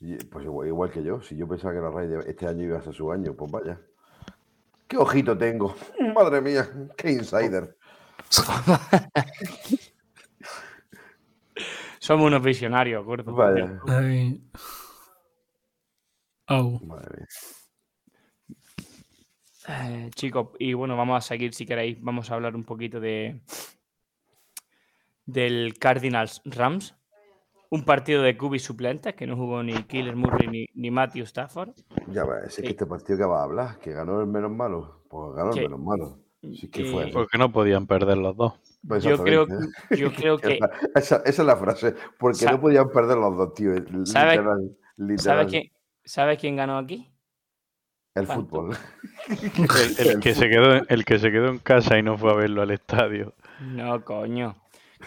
[0.00, 1.20] Y, Pues igual, igual que yo.
[1.20, 3.80] Si yo pensaba que los Raiders este año iba a ser su año, pues vaya.
[4.86, 5.74] ¿Qué ojito tengo?
[6.14, 7.76] Madre mía, qué insider.
[11.98, 13.32] Somos unos visionarios, gordo.
[13.34, 13.80] Vaya.
[13.86, 14.40] Ay.
[16.46, 16.80] Au.
[16.86, 17.26] Madre mía.
[19.68, 22.00] Eh, chicos, y bueno, vamos a seguir si queréis.
[22.00, 23.40] Vamos a hablar un poquito de
[25.26, 26.94] del Cardinals Rams.
[27.70, 31.74] Un partido de QB suplentes que no jugó ni Killer Murray ni, ni Matthew Stafford.
[32.06, 32.62] Ya ves, es Sí.
[32.62, 35.02] que este partido que va a hablar, que ganó el menos malo.
[35.10, 36.18] Pues ganó el menos malo.
[36.40, 37.08] Sí que fue.
[37.12, 38.54] Porque no podían perder los dos.
[38.86, 39.46] Pues Yo creo,
[39.90, 40.58] yo creo que.
[40.94, 41.94] Esa, esa es la frase.
[42.18, 43.72] Porque Sa- no podían perder los dos, tío.
[44.06, 44.76] ¿Sabe- Literal.
[44.96, 45.18] literal.
[45.18, 45.72] ¿Sabe quién,
[46.04, 47.10] ¿Sabe quién ganó aquí?
[48.20, 48.46] El cuánto?
[48.48, 48.76] fútbol.
[49.98, 52.34] El, el que se quedó, el que se quedó en casa y no fue a
[52.36, 53.34] verlo al estadio.
[53.60, 54.56] No, coño.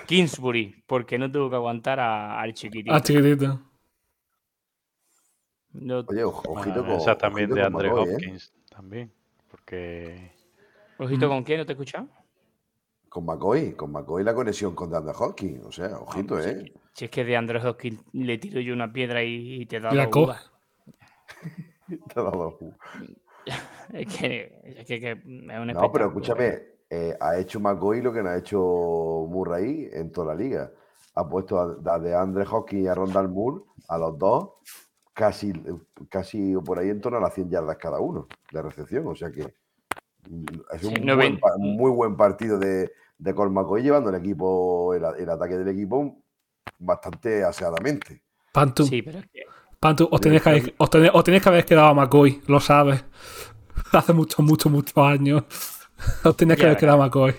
[0.07, 2.93] Kingsbury, porque no tuvo que aguantar a- al chiquitito.
[2.93, 3.59] Ah, chiquitito.
[5.73, 6.91] No- Oye, ojo- ojito con.
[6.91, 7.91] Esa también de con Andre ¿eh?
[7.91, 8.53] Hopkins.
[8.69, 9.11] También.
[9.49, 10.31] Porque.
[10.97, 12.07] Ojito con qué, ¿no te he escuchado?
[13.09, 13.73] Con McCoy.
[13.73, 15.65] Con McCoy la conexión con DeAndre Hopkins.
[15.65, 16.73] O sea, ojito, Vamos, ¿eh?
[16.93, 19.91] Si es que de Andrés Hopkins le tiro yo una piedra y, y te da
[19.93, 20.51] la uvas.
[22.13, 22.57] Te ha dado-
[23.93, 28.13] Es que, es que, que es un No, pero escúchame, eh, ha hecho McCoy lo
[28.13, 28.59] que no ha hecho
[29.29, 30.71] Murray en toda la liga.
[31.15, 34.51] Ha puesto a, a de Andre y a Rondal Moore, a los dos,
[35.13, 35.51] casi,
[36.09, 39.07] casi por ahí en torno a las 100 yardas cada uno de recepción.
[39.07, 39.43] O sea que
[40.29, 44.93] mm, es un Sí, muy, no buen, muy partido de, de McCoy llevando el equipo,
[44.93, 46.23] el ataque del equipo
[46.79, 48.23] bastante aseadamente.
[48.53, 49.43] Pantu, Sí, pero es que
[49.81, 52.59] Pantu, os tenéis que, haber, os tenéis- os tenéis que haber quedado a McCoy, lo
[52.59, 53.03] sabes.
[53.91, 55.43] Hace muchos, muchos, muchos años.
[56.23, 57.33] Os tenéis que haber quedado a McCoy.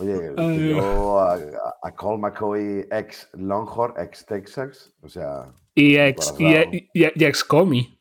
[0.00, 0.70] Oye, Ay.
[0.70, 1.34] yo a,
[1.82, 6.70] a- Colt McCoy ex Longhorn, ex Texas, o sea, Y ex, y, Guardado.
[6.72, 8.00] y, y- y ex comi.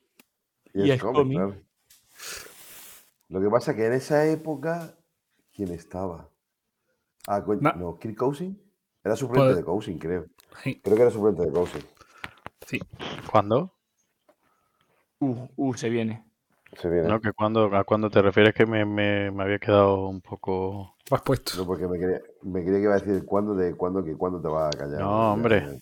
[0.73, 1.37] Y, cómic, cómic.
[1.37, 1.55] claro.
[3.29, 4.95] Lo que pasa es que en esa época,
[5.53, 6.29] ¿quién estaba?
[7.27, 7.43] Ah,
[7.75, 8.59] no, Kirk Cousin.
[9.03, 10.25] Era suplente Pues- de Cousin, creo.
[10.63, 11.81] Sí, Creo que era suplente de Cousin.
[12.67, 12.79] Sí.
[13.31, 13.73] ¿Cuándo?
[15.19, 16.23] uh, uh, se viene.
[16.79, 17.07] Se viene.
[17.07, 18.53] No, que cuando, ¿A cuándo te refieres?
[18.53, 20.95] Que me, me, me había quedado un poco.
[21.09, 21.53] Has puesto.
[21.57, 24.41] No, porque me quería, me quería que iba a decir cuándo, de cuándo, que cuándo
[24.41, 24.99] te vas a callar.
[24.99, 25.79] No, hombre.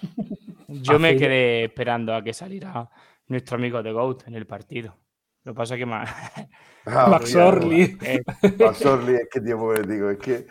[0.68, 2.88] Yo me quedé esperando a que saliera
[3.26, 4.96] nuestro amigo de Goat en el partido.
[5.44, 6.10] Lo que pasa es que más.
[6.86, 7.98] Ah, Max Orly.
[8.02, 8.22] eh,
[8.58, 10.46] Max Orly, es que tiempo me digo, es que,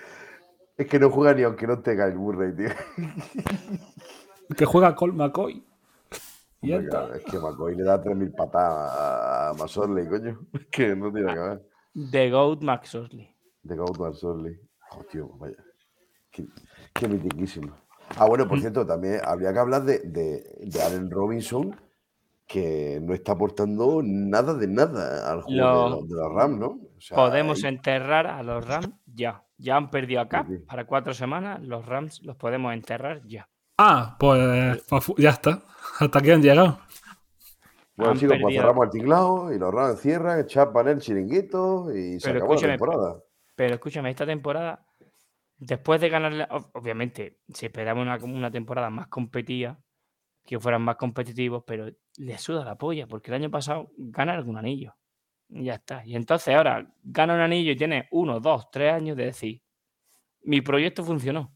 [0.77, 2.69] es que no juega ni aunque no tenga el Murray, tío.
[4.57, 5.63] Que juega Colt McCoy.
[6.61, 10.39] Y Hombre, claro, es que McCoy le da 3.000 patadas a, Max coño.
[10.53, 11.69] Es que no tiene que ver.
[12.11, 13.33] The Goat Max Orley.
[13.63, 14.23] De Goat Max.
[14.23, 15.55] Oh, tío, vaya.
[16.31, 16.45] Qué,
[16.93, 17.75] qué mitiquísimo.
[18.17, 21.75] Ah, bueno, por cierto, también habría que hablar de, de, de Allen Robinson,
[22.47, 26.59] que no está aportando nada de nada al juego Lo- de, los, de los Rams,
[26.59, 26.67] ¿no?
[26.67, 29.43] O sea, Podemos enterrar a los Rams ya.
[29.57, 30.63] Ya han perdido a Cap Sí, sí.
[30.65, 31.61] para cuatro semanas.
[31.61, 33.47] Los Rams los podemos enterrar ya.
[33.81, 35.63] Ah, pues, pues fu- ya está.
[35.99, 36.79] Hasta aquí han llegado.
[37.95, 41.93] Bueno, han chicos, pues perdido- cerramos el tinglado y los Rams cierran, chapan el chiringuito
[41.93, 43.19] y se Pero acabó la escúchame, temporada.
[43.55, 44.85] Pero escúchame, esta temporada,
[45.57, 49.79] después de ganarle, ob- obviamente, si esperamos una, una temporada más competida,
[50.45, 54.57] que fueran más competitivos, pero le suda la polla, porque el año pasado gana algún
[54.57, 54.95] anillo.
[55.49, 56.05] Y ya está.
[56.05, 59.61] Y entonces ahora gana un anillo y tiene uno, dos, tres años de decir,
[60.43, 61.53] mi proyecto funcionó.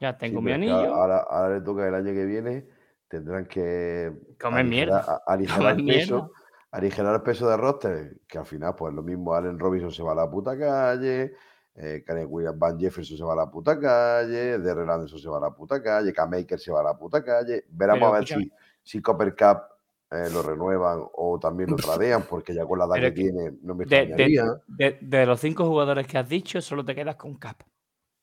[0.00, 0.94] Ya tengo Sí, mi anillo.
[0.94, 2.66] Ahora, ahora le toca el año que viene,
[3.08, 5.22] tendrán que Comer mierda.
[5.26, 6.32] aligerar el peso,
[6.72, 10.12] aligerar el peso de roster, que al final, pues lo mismo, Allen Robinson se va
[10.12, 11.34] a la puta calle,
[11.76, 15.38] eh, Karen Williams, Van Jefferson se va a la puta calle, Derrell Anderson se va
[15.38, 17.64] a la puta calle, K-Maker se va a la puta calle.
[17.70, 19.62] Veremos Pero a ver si, si Copper Cup
[20.10, 23.74] eh, lo renuevan o también lo tradean, porque ya con la edad que tiene no
[23.74, 27.34] me De, de- de- de los cinco jugadores que has dicho, solo te quedas con
[27.36, 27.62] Cap.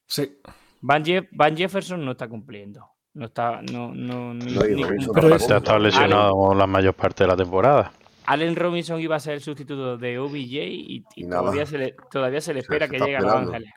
[0.07, 0.37] Sí.
[0.81, 2.87] Van, Jeff- Van Jefferson no está cumpliendo.
[3.13, 3.61] No está.
[3.61, 5.35] No, no, No, y ni Robinson cum- Pero tampoco.
[5.35, 7.91] es- Se ha estado lesionado la mayor parte de la temporada.
[8.25, 12.39] Allen Robinson iba a ser el sustituto de OBJ y, y todavía, se le, todavía
[12.39, 13.33] se le espera se que está llegue a Los.
[13.33, 13.71] Ángeles.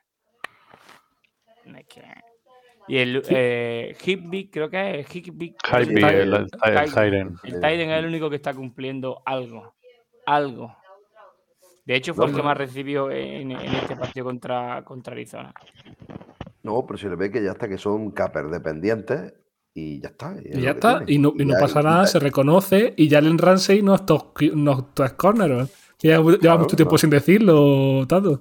[2.87, 5.57] Y el eh, Higby, creo que es Higby.
[5.57, 7.35] Ty- el, el, Ty- Tyren.
[7.43, 9.75] El Tyden es el único que está cumpliendo algo.
[10.27, 10.77] Algo.
[11.87, 12.49] De hecho, fue No, el que no.
[12.49, 15.53] más recibió en, en este partido contra, contra Arizona.
[16.65, 19.35] No, pero se le ve que ya está, que son capers dependientes
[19.75, 20.35] y ya está.
[20.39, 23.39] es Y lo ya está, y no, y no pasa nada, se reconoce y Jalen
[23.39, 25.69] Ramsey no es top, no es corner.
[26.01, 28.41] Lleva, Claro, mucho tiempo sin decirlo, Tato.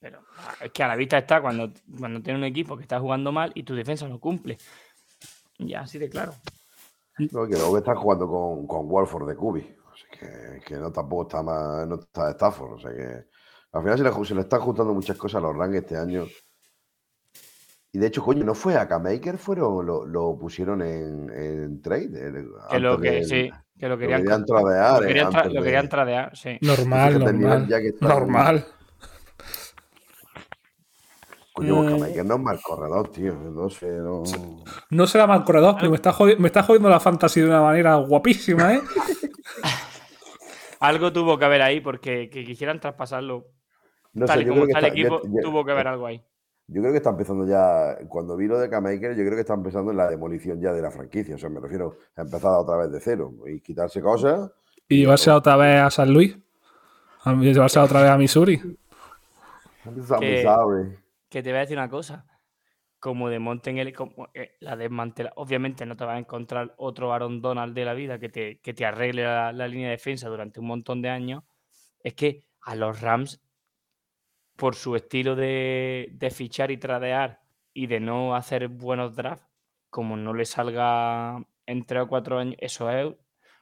[0.00, 2.98] Pero ah, es que a la vista está cuando, cuando tiene un equipo que está
[2.98, 4.56] jugando mal y tu defensa no cumple.
[5.58, 6.32] Ya, así de claro.
[7.32, 9.60] No, que luego que están jugando con, con Walford de Cubi.
[9.92, 12.72] Así que, que no tampoco está más, no está Stafford.
[12.72, 13.26] O sea que
[13.72, 16.26] al final se le, se le están juntando muchas cosas a los ranks este año.
[17.92, 22.04] Y de hecho, coño, no fue a Maker, fueron, lo, lo pusieron en, en trade.
[22.28, 24.98] el- Que lo que, sí, que lo lo querían, querían co- tradear.
[25.00, 26.58] lo eh, querían, tra- lo querían tradear, sí.
[26.60, 27.66] Normal, normal.
[27.68, 28.66] ya que está- Normal.
[31.54, 32.24] Coño, porque Eh.
[32.24, 33.34] No es mal corredor, tío.
[33.34, 34.22] No sé, no.
[34.90, 37.62] No será mal corredor, pero me está, jodi- me está jodiendo la fantasía de una
[37.62, 38.80] manera guapísima, ¿eh?
[40.80, 43.46] Algo tuvo que haber ahí porque que quisieran traspasarlo
[44.12, 46.22] No tal sé, y como está el equipo, ya- tuvo que haber algo ahí.
[46.70, 49.54] Yo creo que está empezando ya, cuando vi lo de K-Maker, yo creo que está
[49.54, 51.34] empezando en la demolición ya de la franquicia.
[51.34, 54.50] O sea, me refiero a empezar otra vez de cero y quitarse cosas.
[54.86, 56.36] Y llevarse otra vez a San Luis.
[57.24, 58.60] A llevarse otra vez a Missouri.
[60.20, 60.44] Que-.
[61.30, 62.26] Que te voy a decir una cosa.
[63.00, 67.40] Como desmonten el, como, eh, la desmantela, obviamente no te vas a encontrar otro Aaron
[67.40, 70.60] Donald de la vida que te, que te arregle la, la línea de defensa durante
[70.60, 71.44] un montón de años.
[72.02, 73.40] Es que a los Rams,
[74.58, 77.40] por su estilo de, de fichar y tradear
[77.72, 79.46] y de no hacer buenos drafts,
[79.88, 83.14] como no le salga en tres o cuatro años, eso es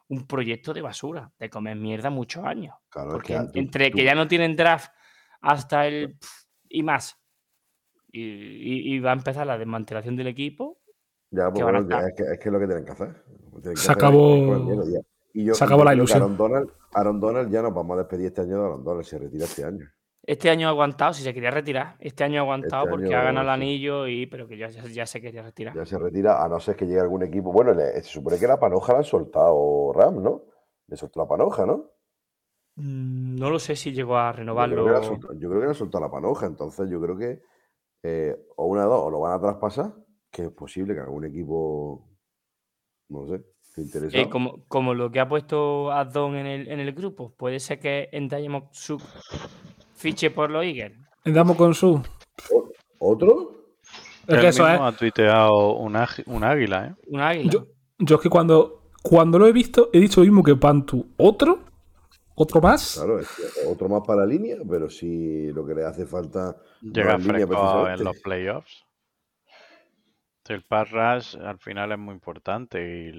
[0.09, 2.75] un proyecto de basura, de comer mierda muchos años.
[2.89, 4.91] Claro, es Porque que en- tú- entre tú- que ya no tienen draft
[5.43, 6.17] hasta el
[6.69, 7.21] y más,
[8.11, 10.79] y, y- y va a empezar la desmantelación del equipo,
[11.31, 13.23] Ya, pues bueno, es, que, es que es lo que tienen que hacer.
[13.51, 14.75] Tienen que Se hacer acabó-.
[15.35, 16.23] Y yo- se acabó la ilusión.
[16.23, 19.05] Aaron Donald, Aaron Donald ya nos vamos a despedir este año de Aaron Donald.
[19.05, 19.87] Se retira este año.
[20.27, 23.19] Este año ha aguantado, si se quería retirar, este año ha aguantado Este porque año,
[23.19, 25.75] ha ganado el anillo, y pero que ya, ya, ya se quería retirar.
[25.77, 27.53] Ya se retira, a no ser que llegue algún equipo.
[27.53, 30.43] Bueno, le- se supone que la panoja la han soltado Ram, ¿no?
[30.89, 31.91] Le soltó la panoja, ¿no?
[32.77, 35.01] Mm, No lo sé si llegó a Yo creo, renovarlo.
[35.01, 37.41] que soltó, yo creo que la panoja, entonces yo creo que
[38.03, 39.95] eh, o una de dos, o lo van a traspasar,
[40.31, 42.09] que es posible que algún equipo,
[43.09, 44.23] no sé, se.
[44.23, 47.79] Eh, como, como lo que ha puesto Addon en el, en el grupo, puede ser
[47.79, 49.03] que Endayemo Suk
[49.97, 50.99] fiche por los Eagles.
[51.25, 52.01] Andamos con su.
[52.99, 53.53] ¿Otro?
[54.27, 54.73] Es que eso es.
[54.73, 56.95] mismo ha tuiteado un, un águila, ¿eh?
[57.09, 57.51] Un águila.
[57.51, 57.67] Yo,
[57.99, 61.15] yo es que cuando, cuando lo he visto, he dicho lo mismo que Pantu.
[61.17, 61.61] ¿Otro?
[62.35, 62.97] ¿Otro más?
[62.97, 66.57] Claro, es que otro más para la línea, pero si lo que le hace falta
[66.83, 68.85] no Llega fresco en los playoffs.
[70.47, 73.13] El pass rush al final es muy importante y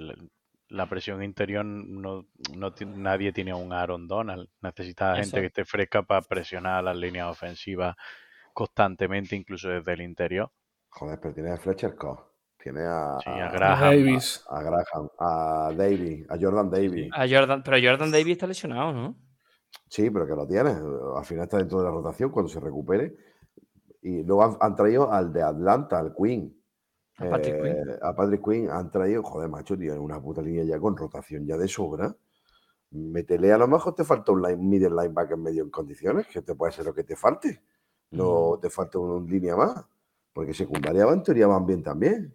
[0.70, 4.50] la- presión interior no, no nadie tiene un Aaron Donald.
[4.62, 5.38] Necesita gente Eso.
[5.38, 7.96] que esté fresca para presionar las líneas ofensivas
[8.54, 10.52] constantemente, incluso desde el interior.
[10.90, 12.24] Joder, pero tiene a Fletcher Cox,
[12.62, 13.80] tiene a, Sí, a a- Graham.
[13.82, 14.44] Davis.
[14.50, 17.10] a Graham, a Davy, a Jordan Davy.
[17.14, 19.16] A Jordan, pero Jordan Davis está lesionado, ¿no?
[19.90, 20.72] Sí, pero que lo tiene.
[20.72, 23.16] Al final está dentro de la rotación cuando se recupere.
[24.02, 26.57] Y luego han, han traído al de Atlanta, al Queen.
[27.18, 27.96] A Patrick Eh, Quinn.
[28.02, 31.58] A Patrick Quinn han traído, joder, macho, tío, una puta línea ya con rotación ya
[31.58, 32.16] de sobra.
[32.92, 36.56] Métele, a lo mejor te falta un line, middle linebacker medio en condiciones, que te
[36.56, 37.62] puede ser lo que te falte.
[38.12, 39.84] No te falta un, un línea más.
[40.32, 42.32] Porque secundaria va en teoría van bien también.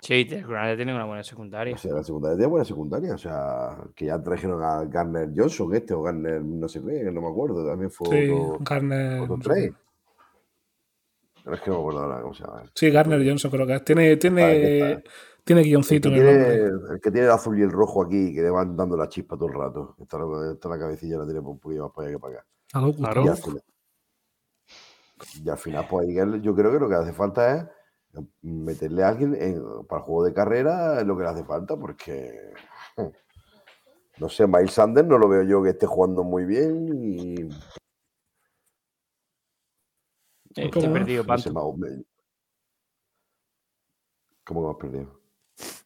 [0.00, 1.74] Sí, Granada tiene una buena secundaria.
[1.74, 3.14] O sea, la secundaria tiene buena secundaria.
[3.14, 7.10] O sea, que ya trajeron a Garner Johnson, este, o Garner, no sé qué, que
[7.10, 7.66] no me acuerdo.
[7.66, 9.20] También fue Sí, otro, Garner.
[9.22, 9.74] otro trade.
[11.48, 12.62] Pero es que no me acuerdo ahora cómo se llama.
[12.74, 13.84] Sí, Garner Johnson creo que es.
[13.84, 15.02] Tiene, tiene, está.
[15.44, 16.32] tiene El que, guioncito en el tiene,
[16.68, 16.94] nombre.
[16.94, 19.36] el que tiene el azul y el rojo aquí, que le van dando la chispa
[19.36, 19.96] todo el rato.
[19.98, 22.46] Está, la- está la cabecilla, la tiene un poquito más para allá que para acá.
[22.74, 23.24] A lo Claro.
[23.24, 23.62] Y al final,
[25.42, 29.08] y al final, pues ahí yo creo que lo que hace falta es meterle a
[29.08, 32.30] alguien en- para el juego de carrera, lo que le hace falta, porque
[34.18, 37.48] no sé, Miles Sanders no lo veo yo que esté jugando muy bien y
[40.56, 41.50] Eh, ¿Cómo te he perdido, no sé,
[44.44, 45.20] ¿Cómo me has perdido?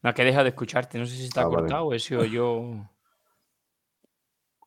[0.02, 0.98] No, que deja de escucharte.
[0.98, 1.56] No sé si está Ah, vale.
[1.62, 2.58] cortado o he sido yo.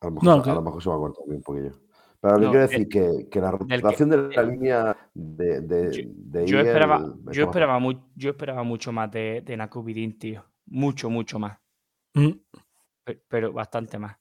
[0.01, 1.71] A lo mejor, No, se- que- a lo mejor se me ha cortado un poquillo.
[2.19, 5.09] Pero lo que No, quiero eh, decir que, que la que- rotación de la línea
[5.13, 9.41] de, de, Yo- de Yo Eagle esperaba, yo esperaba, mu- yo esperaba mucho más de,
[9.45, 10.43] de Nakubidin, tío.
[10.67, 11.57] Mucho, mucho más.
[12.15, 12.31] Mm.
[13.03, 14.17] Pe- Pero bastante más.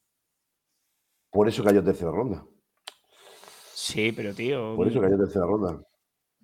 [1.31, 2.45] Por eso cayó tercera ronda.
[3.75, 4.73] Sí, pero tío.
[4.77, 5.81] Por eso cayó tercera ronda.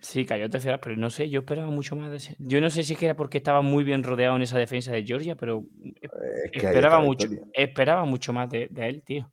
[0.01, 2.35] Sí, cayó tercera, pero no sé, yo esperaba mucho más de ese.
[2.39, 4.91] Yo no sé si es que era porque estaba muy bien rodeado en esa defensa
[4.91, 5.63] de Georgia, pero
[6.01, 9.31] Es que ahí esperaba mucho, esperaba mucho más de, de él, tío.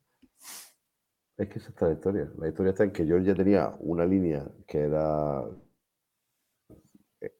[1.37, 2.31] Es que esa está la historia.
[2.37, 5.43] La historia está en que Georgia tenía una línea que era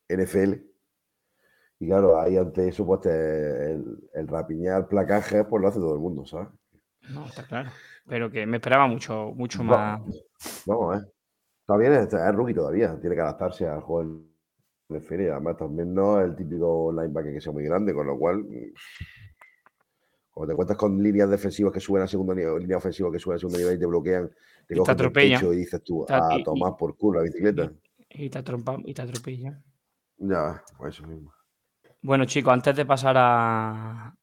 [0.09, 0.55] NFL.
[1.79, 6.01] Y claro, ahí ante eso, pues el, el rapiñar placaje, pues lo hace todo el
[6.01, 6.49] mundo, ¿sabes?
[7.09, 7.69] No, está claro.
[8.09, 10.01] Pero que me esperaba mucho, mucho más.
[10.65, 11.13] Vamos a ver.
[11.61, 12.99] Está bien, es, es rookie todavía.
[12.99, 14.21] Tiene que adaptarse al juego
[14.89, 15.21] NFL.
[15.23, 18.43] Y además también no es el típico linebacker que sea muy grande, con lo cual,
[20.31, 23.35] cuando te cuentas con líneas defensivas que suben a segundo nivel, línea ofensiva que suben
[23.35, 25.39] a segundo nivel y te bloquean, te Y te cogen del atropellan.
[25.41, 27.71] pecho y dices tú, Te- a y- y- tomar por culo la bicicleta.
[28.09, 29.61] Y te atrompa, y te atropella.
[30.17, 31.31] Ya, pues eso mismo.
[32.01, 34.15] Bueno, chicos, antes de pasar a,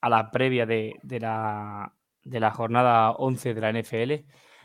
[0.00, 1.92] a la previa de, de la,
[2.24, 4.12] de la jornada 11 de la NFL,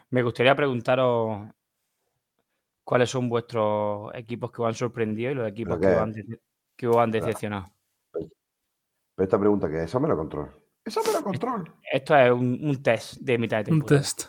[0.09, 1.47] me gustaría preguntaros
[2.83, 6.13] cuáles son vuestros equipos que os han sorprendido y los equipos ¿Pero que os han,
[6.13, 6.39] dece-
[6.75, 7.71] que os han decepcionado.
[8.11, 8.29] Pero
[9.25, 10.51] esta pregunta que es, esa me la control.
[10.85, 11.73] Esa me la control.
[11.91, 14.01] Esto es un, un test de mitad de Un temporada.
[14.01, 14.25] test.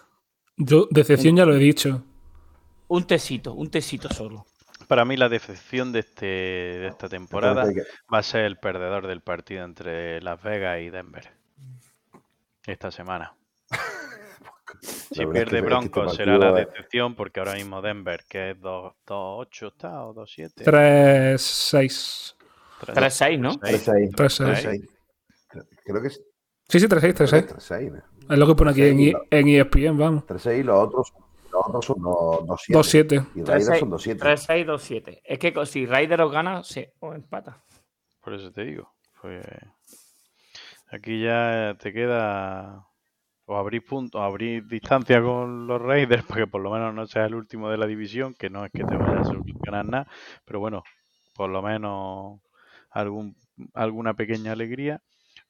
[0.56, 2.02] Yo, decepción ya lo he dicho.
[2.88, 4.46] Un testito, un testito solo.
[4.88, 7.64] Para mí la decepción de, este, de esta temporada
[8.12, 11.30] va a ser el perdedor del partido entre Las Vegas y Denver.
[12.68, 13.34] Esta semana.
[14.80, 17.54] Si verdad es que- pierde es que este Broncos será la es- decepción porque ahora
[17.54, 20.62] mismo Denver, que es 2-8 está o 2-7.
[20.64, 22.36] 3-6.
[22.80, 23.52] 3-6, ¿no?
[23.54, 24.10] 3-6.
[24.14, 24.46] 3-6.
[24.46, 24.88] 3-6.
[25.84, 26.22] Creo que es
[26.68, 27.46] Sí, sí, 3-6, 3-6.
[27.56, 27.90] 3-6.
[27.92, 28.34] ¿no?
[28.34, 30.24] Es lo que pone aquí en, 3-6, I- en E ESPN, vamos.
[30.26, 31.12] 3-6 y los otros,
[31.50, 32.74] los otros son 2-7.
[32.74, 33.26] 2-7.
[33.36, 34.18] Y Raiders son 2-7.
[34.18, 35.20] 3-6, 2-7.
[35.24, 37.64] Es que si Ryder os gana, se os empata.
[38.20, 38.92] Por eso te digo.
[39.22, 39.42] Pues
[40.90, 42.86] aquí ya te queda
[43.46, 47.28] o abrir puntos, o abrir distancia con los Raiders, porque por lo menos no seas
[47.28, 50.06] el último de la división, que no es que te vayas a solucionar nada,
[50.44, 50.82] pero bueno,
[51.34, 52.40] por lo menos
[52.90, 53.36] algún,
[53.74, 55.00] alguna pequeña alegría,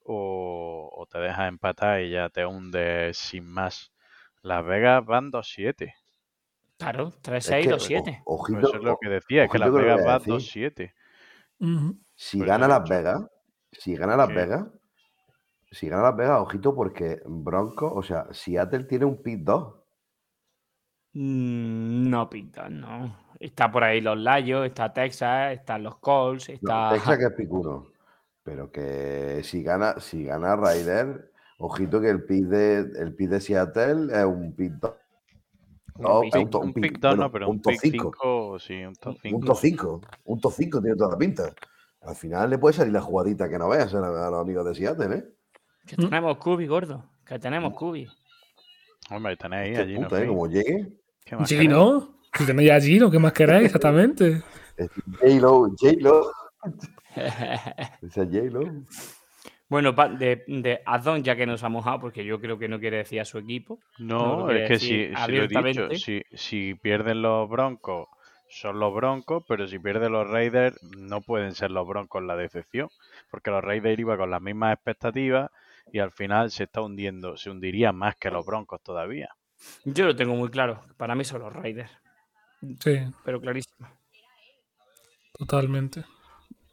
[0.05, 3.93] o, o te dejas empatar y ya te hundes sin más.
[4.43, 5.95] Las Vegas van 2-7.
[6.79, 8.23] Claro, 3-6, Es que, 2-7.
[8.25, 10.33] o- ojito, Pues eso es lo que decía, es que Las que Vegas va decir.
[10.33, 10.95] 2-7.
[11.59, 11.99] Ujú.
[12.15, 12.89] Si Por eso gana Las.
[12.89, 13.27] Vegas,
[13.73, 14.35] si gana Las Sí.
[14.35, 14.67] Vegas,
[15.71, 19.75] si gana Las Vegas, ojito, porque Bronco, o sea, Seattle tiene un pick 2.
[21.15, 23.17] Mm, No pinta, no.
[23.41, 26.91] Está por ahí los Lions, está Texas, están los Colts, No, está.
[26.93, 27.87] Texas que es pick 1.
[28.43, 33.41] Pero que si gana, si gana Ryder, ojito que el pick de, el pick de
[33.41, 34.93] Seattle es un pick 2.
[35.99, 38.13] No, un, Un un pick pick, 2 bueno, no, pero un un top pick 5.
[38.13, 39.37] 5, sí, un top 5.
[39.37, 40.01] Un top 5.
[40.25, 41.55] Un top 5 tiene toda la pinta.
[42.03, 44.75] Al final le puede salir la jugadita que no veas a, a los amigos de
[44.75, 45.38] Seattle, ¿eh?
[45.89, 47.03] Que tenemos Cubi, gordo.
[47.27, 48.07] Que tenemos Cubi.
[49.11, 50.09] Hombre, tenéis Qué allí, ¿no?
[50.09, 50.27] puta, ¿eh?
[50.27, 50.89] Como llegue.
[51.25, 51.69] ¿Qué más queréis?
[51.69, 52.15] Gino.
[52.31, 53.65] Que tenéis a Gino, ¿qué más queréis?
[53.67, 54.43] Exactamente.
[54.77, 56.31] es J-Lo, J-Lo.
[58.15, 58.61] J-Lo.
[59.69, 62.99] bueno, de, de Adon, ya que nos ha mojado, porque yo creo que no quiere
[62.99, 63.79] decir a su equipo.
[63.99, 68.09] No, No, es que si, si lo he dicho, si, si pierden los Broncos,
[68.51, 72.89] son los Broncos, pero si pierden los Raiders, no pueden ser los Broncos la decepción,
[73.31, 75.51] porque los Raiders iban con las mismas expectativas
[75.93, 79.29] y al final se está hundiendo, se hundiría más que los Broncos todavía.
[79.85, 80.83] Yo lo tengo muy claro.
[80.97, 81.91] Para mí son los Raiders.
[82.81, 83.89] Sí, Pero clarísimo.
[85.33, 86.05] totalmente.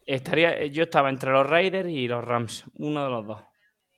[0.05, 2.66] Estaría, yo estaba entre los Raiders y los Rams.
[2.76, 3.41] Uno de los dos.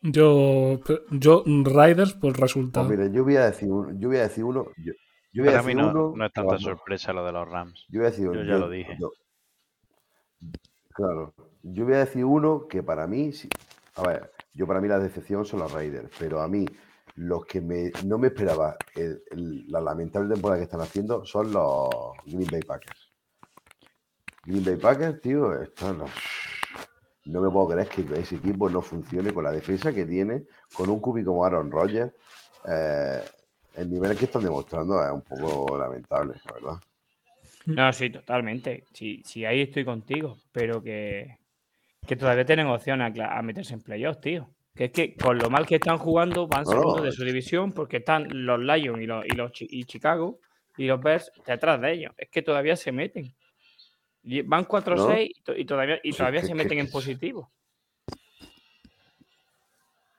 [0.01, 0.79] Yo,
[1.11, 2.87] yo Riders por Pues resultado.
[2.87, 3.91] mire, yo voy a decir uno.
[3.99, 4.67] Yo voy a decir uno.
[4.77, 4.93] Yo,
[5.33, 6.13] yo voy a Para mí decir no, uno.
[6.15, 7.85] no es tanta sorpresa lo de los Rams.
[7.89, 8.95] Yo voy a decir Yo ya lo dije.
[8.99, 9.11] yo-
[10.93, 11.33] claro.
[11.63, 13.31] Yo voy a decir uno que para mí.
[13.33, 13.49] sí-
[13.95, 16.65] a ver, yo para mí la decepción son los Raiders, pero a mí
[17.15, 19.21] los que me, no me esperaba el-
[19.71, 21.89] la lamentable temporada que están haciendo son los
[22.25, 23.11] Green Bay Packers.
[24.45, 25.99] Green Bay Packers, tío, están.
[27.25, 30.43] No me puedo creer que ese equipo no funcione con la defensa que tiene,
[30.73, 32.11] con un cubi como Aaron Rodgers.
[32.69, 33.21] eh,
[33.75, 36.81] el nivel que están demostrando es un poco lamentable, la verdad.
[37.67, 38.85] No, sí, totalmente.
[38.93, 40.37] Sí, sí, ahí estoy contigo.
[40.51, 41.37] Pero que,
[42.07, 44.49] que todavía tienen opción a, meterse en playoffs, tío.
[44.73, 47.97] Que es que con lo mal que están jugando, van segundos de su división porque
[47.97, 50.39] están los Lions y los, y los y Chicago
[50.77, 52.13] y los Bears detrás de ellos.
[52.17, 53.33] Es que todavía se meten.
[54.23, 57.51] Y Van 4-6 y, to- y todavía, y todavía se que- meten que en positivo.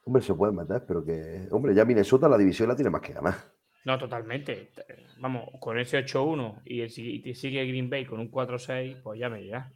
[0.05, 1.47] Hombre, se pueden meter, pero que.
[1.51, 3.34] Hombre, ya Minnesota la división la tiene más que ganar.
[3.84, 4.70] No, totalmente.
[5.18, 9.28] Vamos, con ese 8-1 y, el, y sigue Green Bay con un 4-6, pues ya
[9.28, 9.70] me dirás.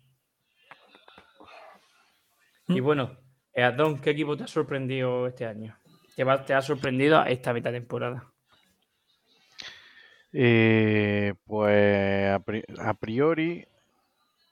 [2.74, 3.18] Y bueno,
[3.54, 5.78] eh, Adón, ¿qué equipo te ha sorprendido este año?
[6.16, 8.32] ¿Te, va- te ha sorprendido esta mitad de temporada?
[10.32, 13.66] Eh, pues a, pri- a priori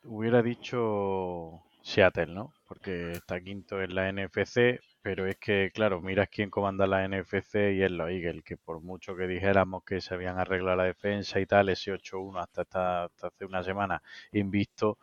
[0.04, 2.54] hubiera dicho Seattle, ¿no?
[2.68, 7.74] Porque está quinto en la NFC, pero es que, claro, miras quién comanda la NFC
[7.74, 11.40] y es los Eagles, que por mucho que dijéramos que se habían arreglado la defensa
[11.40, 14.02] y tal, ese 8-1 hasta, esta- hasta hace una semana
[14.32, 14.98] invisto,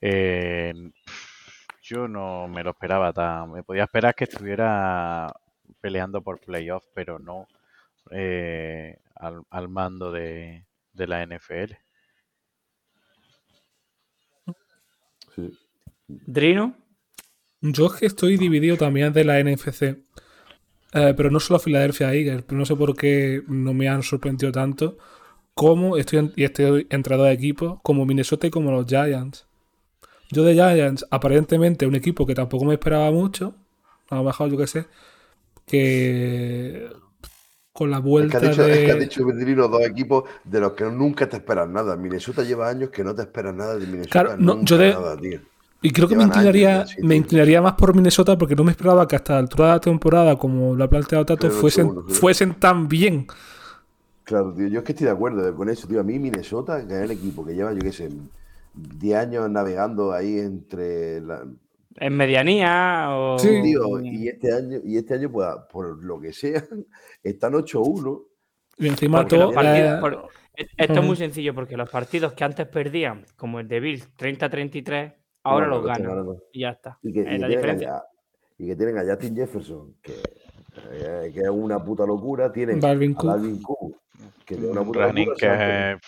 [0.00, 0.74] eh,
[1.88, 3.52] yo no me lo esperaba tan...
[3.52, 5.32] Me podía esperar que estuviera
[5.80, 7.46] peleando por playoff, pero no
[8.12, 11.78] eh, al, al mando de, de la NFL.
[15.34, 15.50] Sí.
[16.08, 16.74] Drino,
[17.62, 20.04] Yo es que estoy dividido también de la NFC.
[20.94, 24.52] Eh, pero no solo Philadelphia Eagles, pero no sé por qué no me han sorprendido
[24.52, 24.98] tanto
[25.54, 29.45] como estoy, en- y estoy entre dos equipos, como Minnesota y como los Giants.
[30.30, 33.54] Yo de Giants, aparentemente un equipo que tampoco me esperaba mucho,
[34.10, 34.86] a lo mejor yo qué sé,
[35.66, 36.90] que
[37.72, 39.06] con la Es que vuelta has dicho, es que has de...
[39.06, 41.96] dicho Pedrino, dos equipos de los que nunca te esperas nada.
[41.96, 44.10] Minnesota lleva años que no te esperas nada de Minnesota.
[44.10, 45.40] Claro, no, nunca yo de- nada, tío.
[45.82, 48.72] Y creo que me años inclinaría, sí, me inclinaría más por Minnesota porque no me
[48.72, 52.00] esperaba que hasta la altura de la temporada, como lo ha planteado Tato, Pero fuesen,
[52.08, 53.28] fuesen tan bien.
[54.24, 56.00] Claro, tío, yo es que estoy de acuerdo con eso, tío.
[56.00, 58.10] A mí Minnesota, que es el equipo que lleva, yo qué sé,
[58.76, 61.42] 10 años navegando ahí entre la...
[61.96, 63.38] en medianía o.
[63.38, 63.62] Sí.
[63.62, 66.62] Tío, y este año, y este año, pues, por lo que sea,
[67.22, 68.22] están 8-1.
[68.78, 69.52] Y encima todo.
[69.52, 73.68] partidos- por- e- Esto es muy sencillo porque los partidos que antes perdían, como el
[73.68, 75.14] de Bills 30-33,
[75.44, 76.08] ahora No, los ganan.
[76.08, 76.42] ganando.
[76.52, 76.98] Y ya está.
[77.02, 77.94] Y que, y Es que la tienen diferencia.
[77.96, 78.04] a,
[78.58, 80.12] y que tienen a Justin Jefferson, que,
[80.92, 82.50] eh, que es una puta locura.
[82.52, 83.30] Tienen Dalvin a Cook.
[83.30, 83.96] Dalvin Cook,
[84.46, 85.34] que es una Un puta running locura.
[85.34, 86.00] o sea, que...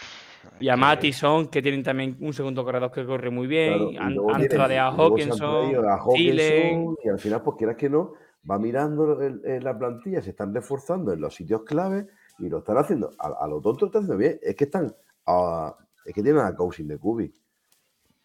[0.60, 3.90] Y a Mattison, que tienen también un segundo corredor que corre muy bien.
[3.90, 3.90] Claro,
[4.34, 5.96] han, tradeado a Hawkinson, a.
[5.96, 8.12] Hawkinson, y al final, pues quieras que no,
[8.50, 12.06] va mirando el- el- la plantilla, se están reforzando en los sitios clave
[12.38, 13.10] y lo están haciendo.
[13.18, 14.38] A, a lo tonto lo están haciendo bien.
[14.42, 14.94] Es que están
[15.26, 17.32] a- es que tienen a Cousin de Cubi.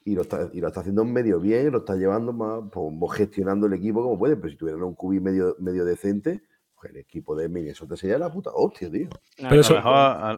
[0.05, 3.67] Y lo, está, y lo está haciendo medio bien, lo está llevando más, pues, gestionando
[3.67, 4.36] el equipo como puede.
[4.36, 6.41] Pero si tuvieran un Cubi medio, medio decente,
[6.79, 9.07] pues el equipo de Minnesota sería la puta hostia, tío.
[9.38, 10.38] Pero eso- A lo mejor,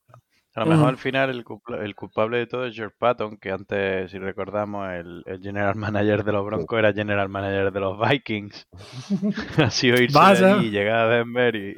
[0.56, 3.52] a, lo mejor al final el, culpa- el culpable de todo es George Patton, que
[3.52, 8.00] antes, si recordamos, el, el general manager de los Broncos era general manager de los
[8.00, 8.68] Vikings.
[9.64, 11.70] ha sido irse de allí, llegar a Denver y,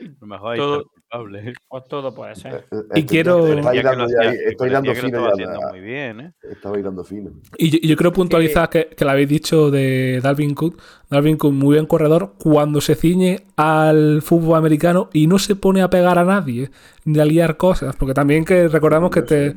[0.00, 0.90] y a lo mejor ahí Todo- está.
[0.91, 1.52] el culpable.
[1.68, 2.66] Pues todo puede ser.
[2.70, 6.32] Eh, Y eh, quiero- bailando parecía que lo fino muy bien, ¿eh?
[6.50, 7.30] Está bailando fino.
[7.58, 10.80] Y yo, y yo quiero puntualizar que, que lo habéis dicho de Dalvin Cook.
[11.10, 15.82] Dalvin Cook, muy buen corredor, cuando se ciñe al fútbol americano y no se pone
[15.82, 16.70] a pegar a nadie,
[17.04, 17.94] ni a liar cosas.
[17.96, 19.54] Porque también que recordamos que este,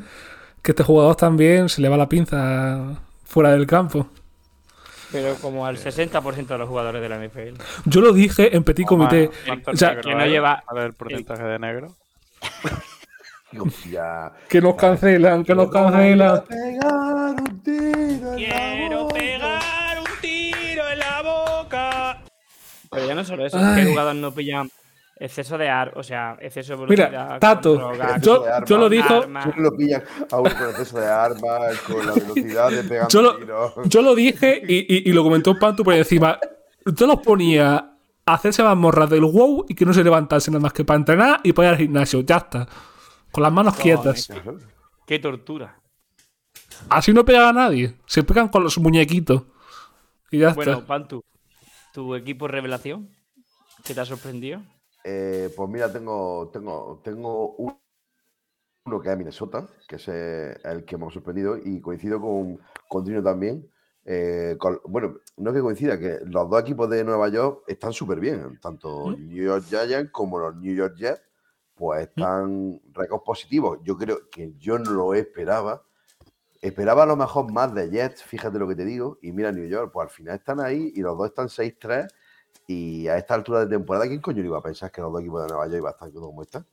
[0.62, 4.08] que este jugador también se le va la pinza fuera del campo.
[5.16, 7.62] Pero como al 60% de los jugadores de la NFL.
[7.86, 9.30] Yo lo dije en petit comité.
[9.46, 11.96] ¿Cuántos O sea, que no lleva- A ver el porcentaje de negro.
[13.90, 14.34] Ya.
[14.50, 16.44] Que nos cancelan, que nos cancelan.
[16.44, 19.14] Pegar un tiro en la boca.
[19.14, 22.22] pegar un tiro en la boca.
[22.92, 23.84] Pero ya no solo eso, Ay.
[23.86, 24.70] que jugadores no pillan
[25.18, 27.10] exceso de ar, o sea, exceso de velocidad.
[27.10, 29.42] Mira, Tato, droga, yo, de yo lo dijo, arma.
[29.44, 33.84] Siempre lo pillan a un proceso de armas, con la velocidad de pegar Yo lo-
[33.86, 36.38] yo dije y, y- y lo comentó Pantu por encima.
[36.86, 37.76] Yo los ponía
[38.26, 41.40] a hacerse mazmorras del wow y que no se levantasen nada más que para entrenar
[41.44, 42.22] y para ir al gimnasio.
[42.22, 42.68] Ya está.
[43.32, 44.30] Con las manos quietas.
[45.08, 45.80] Qué tortura.
[46.90, 47.96] Así no pega a nadie.
[48.06, 49.44] Se pegan con los muñequitos.
[50.32, 50.86] Y ya Bueno, está.
[50.86, 51.24] Pantu,
[51.94, 53.10] ¿tu equipo revelación?
[53.84, 54.62] ¿Qué te ha sorprendido?
[55.08, 57.80] Eh, pues mira, tengo, tengo, tengo un-
[58.86, 63.04] uno que es Minnesota, que es eh, el que ha sorprendido, y coincido con, con
[63.04, 63.70] Trino también.
[64.08, 68.20] eh, con- bueno, no que coincida, que los dos equipos de Nueva York están súper
[68.20, 69.28] bien, tanto ¿Mm?
[69.30, 71.22] New York Giants como los New York Jets,
[71.74, 73.80] pues están récords positivos.
[73.84, 75.82] Yo creo que yo no lo esperaba.
[76.62, 79.68] Esperaba a lo mejor más de Jets, fíjate lo que te digo, y mira New
[79.68, 82.08] York, pues al final están ahí y los dos están 6-3
[82.68, 85.42] y a esta altura de temporada, ¿quién coño iba a pensar que los dos equipos
[85.44, 86.66] de Nueva York iban a estar como están?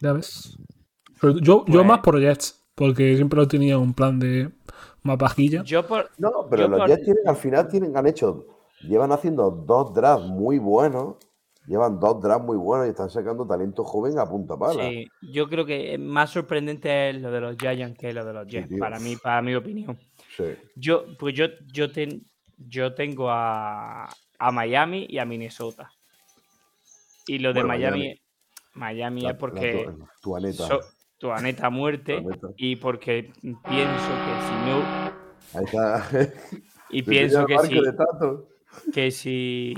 [0.00, 0.56] Ya ves.
[1.20, 2.60] Pero yo, yo Pues- más por Jets.
[2.74, 4.50] Porque siempre lo tenía un plan de
[5.04, 5.62] más pajilla.
[5.62, 6.10] Yo por.
[6.18, 8.46] No, pero Yo los por- Jets tienen, al final tienen, han hecho,
[8.80, 11.14] llevan haciendo dos drafts muy buenos,
[11.68, 14.82] llevan dos drafts muy buenos y están sacando talento joven a punta pala.
[14.88, 18.46] Sí, yo creo que más sorprendente es lo de los Giants que lo de los
[18.48, 19.96] Jets, para mí, para mi opinión.
[20.36, 20.44] Sí.
[20.74, 22.26] Yo, pues yo, yo, ten-
[22.58, 24.08] yo tengo a,
[24.46, 25.90] a Miami y a Minnesota.
[27.26, 28.20] Y lo de Bueno, Miami, Miami.
[28.74, 30.66] Miami, La- es porque la tu- aneta.
[30.68, 30.80] so-
[31.18, 32.22] tu aneta muerte
[32.58, 34.84] y porque pienso que si no
[35.54, 36.08] Ahí está.
[36.90, 37.80] y pienso que el si
[38.92, 39.74] que si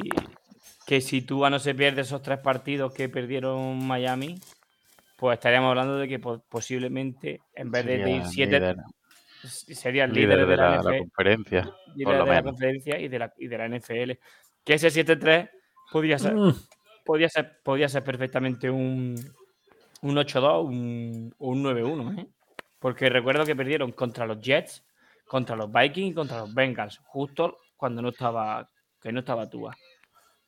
[0.86, 4.40] que si Tua no se pierde esos tres partidos que perdieron Miami
[5.16, 8.76] pues estaríamos hablando de que po- posiblemente, en vez de, de ir Sería 7, líder,
[9.44, 13.08] serían líder líderes de la, la NFL, conferencia, por líderes lo de la conferencia y
[13.08, 14.12] de la, y de la NFL.
[14.66, 15.48] Que ese 7-3
[15.90, 16.52] podría ser, Mm,
[17.04, 19.14] podría ser, podría ser perfectamente un,
[20.02, 22.26] un 8-2 un, o un 9-1, ¿eh?
[22.78, 24.84] Porque recuerdo que perdieron contra los Jets,
[25.26, 28.68] contra los Vikings y contra los Bengals, justo cuando no estaba,
[29.00, 29.74] que no estaba Tua.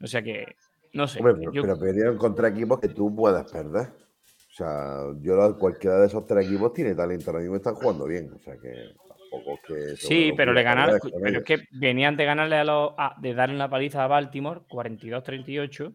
[0.02, 0.56] O sea que,
[0.94, 1.20] no sé.
[1.20, 3.88] Hombre, pero, yo- pero perdieron contra equipos que tú puedas perder.
[3.88, 8.32] O sea, yo cualquiera de esos tres equipos tiene talento, ahora mismo están jugando bien.
[8.32, 8.94] O sea que
[9.30, 9.96] tampoco es que.
[9.96, 10.98] sea Sí, pero le ganaron.
[11.22, 12.92] Pero es que venían de ganarle a los.
[12.96, 15.94] a- de darle una paliza a Baltimore, 42-38,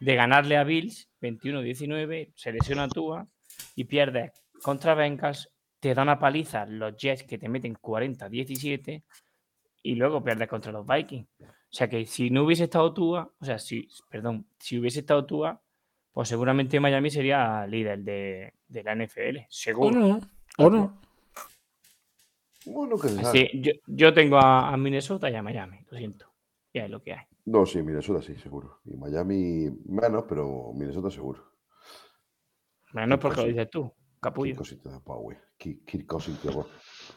[0.00, 3.26] de ganarle a Bills, 21-19, se lesiona a Tua
[3.76, 9.02] y pierdes contra Bengals, te da una paliza los Jets que te meten 40-17
[9.82, 11.26] y luego pierdes contra los Vikings.
[11.40, 15.24] O sea que si no hubiese estado Tua, o sea, si, perdón, si hubiese estado
[15.24, 15.60] Tua,
[16.12, 19.98] pues seguramente Miami sería líder de, de la NFL, o seguro.
[19.98, 20.20] no,
[20.58, 21.00] o no.
[22.66, 23.38] Bueno, que se sabe.
[23.50, 26.26] Sí, yo, yo tengo a, a Minnesota y a Miami, lo siento.
[26.74, 27.26] Ya es lo que hay.
[27.44, 28.80] No, sí, Minnesota sí, seguro.
[28.84, 31.44] Y Miami menos, pero Minnesota seguro.
[32.92, 34.54] Menos porque lo dices tú, capullo.
[34.54, 35.38] cosita de Power.
[35.58, 36.70] Qué, qué cosita de Power.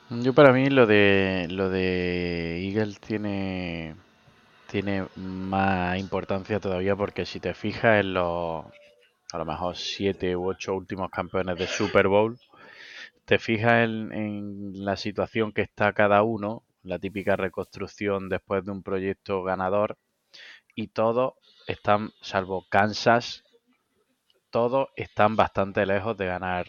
[0.10, 3.96] Yo para mí lo de lo de Eagles tiene
[4.72, 8.66] tiene más importancia todavía porque si te fijas en los
[9.32, 12.38] a lo mejor siete u ocho últimos campeones de Super Bowl,
[13.26, 18.72] te fijas en, en la situación que está cada uno, la típica reconstrucción después de
[18.72, 19.98] un proyecto ganador,
[20.76, 21.34] y todos
[21.68, 23.44] están, salvo Kansas,
[24.50, 26.68] todos están bastante lejos de ganar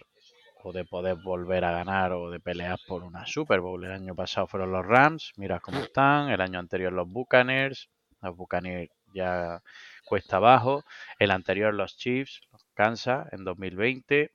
[0.63, 3.85] o de poder volver a ganar o de pelear por una Super Bowl.
[3.85, 6.31] El año pasado fueron los Rams, mira cómo están.
[6.31, 7.89] El año anterior los Buccaneers,
[8.23, 9.63] los Buccaneers ya
[10.05, 10.85] cuesta abajo.
[11.19, 14.33] El anterior los Chiefs, los Kansas en 2020.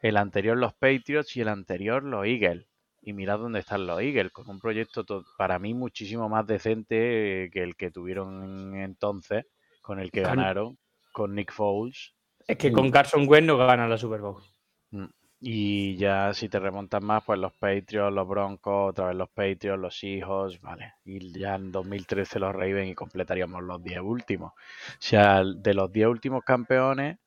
[0.00, 2.66] El anterior los Patriots y el anterior los Eagles.
[3.02, 7.44] Y mirad dónde están los Eagles, con un proyecto to- para mí muchísimo más decente
[7.44, 9.46] eh, que el que tuvieron entonces,
[9.80, 10.76] con el que ganaron,
[11.12, 12.14] con Nick Foles.
[12.46, 14.42] Es que con Carson Wentz no gana la Super Bowl.
[14.90, 15.04] Mm.
[15.40, 19.80] Y ya si te remontas más, pues los Patriots, los Broncos, otra vez los Patriots,
[19.80, 20.94] los Seahawks, vale.
[21.04, 24.52] Y ya en 2013 los Ravens y completaríamos los 10 últimos.
[24.52, 24.56] O
[24.98, 27.18] sea, de los 10 últimos campeones,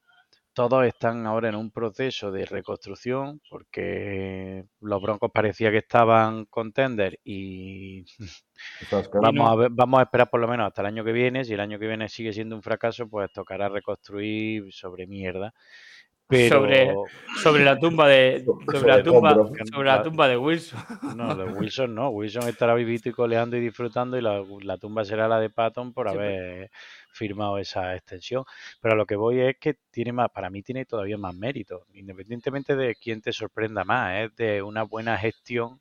[0.54, 7.20] todos están ahora en un proceso de reconstrucción porque los Broncos parecía que estaban contender
[7.24, 8.06] y.
[9.14, 11.44] Vamos a, ver, vamos a esperar por lo menos hasta el año que viene.
[11.44, 15.52] Si el año que viene sigue siendo un fracaso, pues tocará reconstruir sobre mierda.
[16.28, 16.94] Pero Sobre-
[17.42, 18.46] Sobre la tumba de.
[18.66, 19.70] Sobre Sobre la tumba, escombros.
[19.74, 20.80] sobre la tumba de Wilson.
[21.18, 22.10] no, de Wilson no.
[22.10, 25.92] Wilson estará vivito y coleando y disfrutando y la, la tumba será la de Patton
[25.92, 26.72] por Sí, pero- haber
[27.12, 28.46] firmado esa extensión.
[28.82, 31.86] Pero a lo que voy es que tiene más, para mí tiene todavía más mérito,
[31.94, 35.80] independientemente de quién te sorprenda más, es de una buena gestión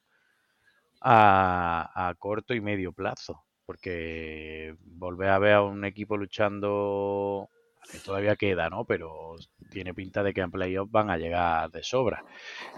[1.00, 3.44] a, a corto y medio plazo.
[3.66, 7.48] Porque volver a ver a un equipo luchando,
[8.04, 8.84] todavía queda, ¿no?
[8.84, 9.36] Pero
[9.70, 12.24] tiene pinta de que en playoffs van a llegar de sobra.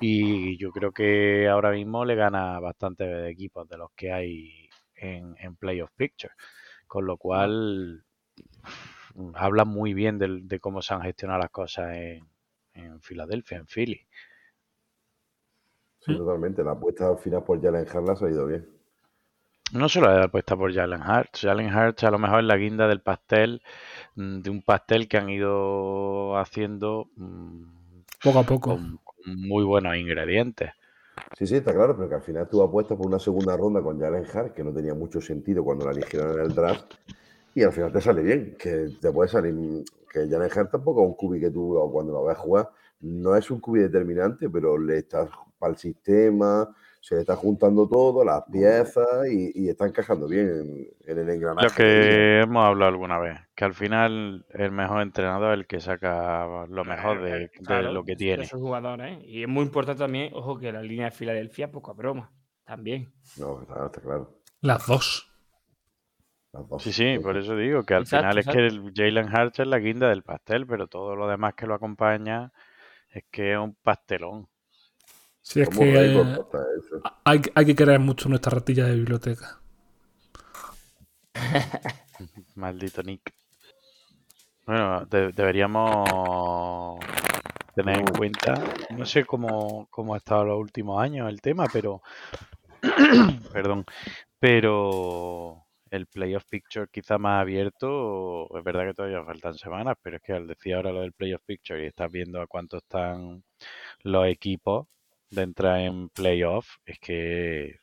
[0.00, 5.34] Y yo creo que ahora mismo le gana bastantes equipos de los que hay en,
[5.38, 6.34] en Playoff Picture.
[6.86, 8.04] Con lo cual,
[9.34, 12.26] habla muy bien de, cómo se han gestionado las cosas en,
[12.74, 14.00] en Filadelfia, en Philly.
[16.00, 16.64] Sí, totalmente.
[16.64, 18.68] La apuesta al final por Jalen Harlan ha ido bien.
[19.72, 21.42] No solo la apuesta por Jalen Hurts.
[21.42, 23.62] Jalen Hurts a lo mejor es la guinda del pastel,
[24.16, 27.64] mm, de un pastel que han ido haciendo mm,
[28.22, 28.70] Poco a poco.
[28.70, 30.72] con, con muy buenos ingredientes.
[31.38, 33.98] Sí, sí, está claro, pero que al final tú apuestas por una segunda ronda con
[33.98, 36.94] Jalen Hart, que no tenía mucho sentido cuando la eligieron en el draft,
[37.54, 39.54] y al final te sale bien, que te puede salir,
[40.10, 43.50] que Jalen Hart tampoco es un cubi que tú cuando lo ves jugar, no es
[43.50, 46.68] un cubi determinante, pero le estás para el sistema,
[47.00, 51.30] se le está juntando todo, las piezas, y, y está encajando bien en, en el
[51.30, 51.66] engranaje.
[51.66, 55.80] Lo que hemos hablado alguna vez, que al final el mejor entrenador es el que
[55.80, 58.44] saca lo mejor de, de Claro, lo que tiene.
[58.44, 59.18] esos jugadores.
[59.18, 59.24] ¿eh?
[59.24, 62.30] Y es muy importante también, ojo, que la línea de Filadelfia, poca broma.
[62.64, 63.12] También.
[63.36, 64.38] No, está, está claro.
[64.60, 65.31] Las dos.
[66.52, 66.82] Las dos.
[66.82, 69.66] Sí, sí, por eso digo que al Exacto, final es que el Jalen Hurts es
[69.66, 72.52] la guinda del pastel, pero todo lo demás que lo acompaña
[73.10, 74.48] es que es un pastelón.
[75.42, 75.84] Sí, es que
[76.22, 76.38] eh,
[77.24, 79.60] hay, hay que querer mucho nuestra ratilla de biblioteca.
[82.56, 83.32] Maldito Nick.
[84.66, 86.98] Bueno, de- deberíamos
[87.74, 92.02] tener en cuenta, no sé cómo, cómo ha estado los últimos años el tema, pero,
[93.52, 93.84] perdón,
[94.40, 95.61] pero
[95.92, 100.32] el playoff picture quizá más abierto, es verdad que todavía faltan semanas, pero es que
[100.32, 103.44] al decir ahora lo del playoff picture y estás viendo a cuánto están
[104.02, 104.86] los equipos
[105.30, 107.76] de entrar en playoff, es que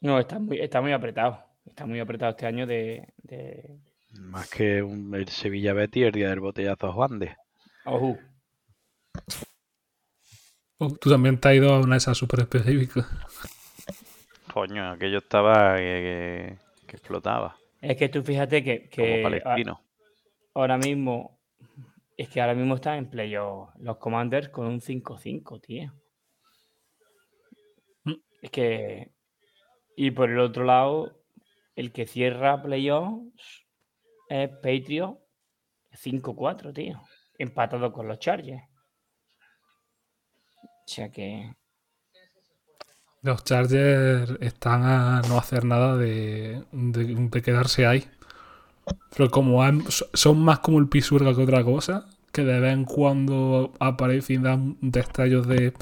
[0.00, 1.44] No, está muy, está muy apretado.
[1.66, 3.12] Está muy apretado este año de.
[3.18, 3.78] de...
[4.12, 7.36] más que un- el Sevilla Betty el día del botellazo Juan de.
[7.84, 8.18] Ojú.
[10.78, 13.06] Oh, tú también te has ido a una de esas súper específicas.
[14.52, 19.80] Coño, aquello estaba que, que- que explotaba, Es que tú fíjate que, que como palestino.
[20.54, 21.38] ahora mismo.
[22.16, 25.92] Es que ahora mismo están en playoff los Commanders con un 5-5, tío.
[28.02, 28.14] Mm.
[28.42, 29.12] Es que.
[29.96, 31.20] Y por el otro lado,
[31.76, 33.66] el que cierra playoffs
[34.28, 35.18] es Patriot
[35.92, 37.00] 5-4, tío.
[37.38, 38.62] Empatado con los Chargers.
[40.62, 41.52] O sea que.
[43.28, 48.08] Los Chargers están a no hacer nada de, de- quedarse ahí.
[49.14, 49.62] Pero como
[50.14, 54.78] son más como el Pisuerga que otra cosa, que de vez en cuando aparecen dan
[54.80, 55.74] destellos de,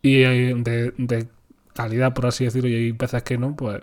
[0.00, 1.28] y, eh, de,
[1.74, 3.82] calidad, por así decirlo, y hay veces que no, pues.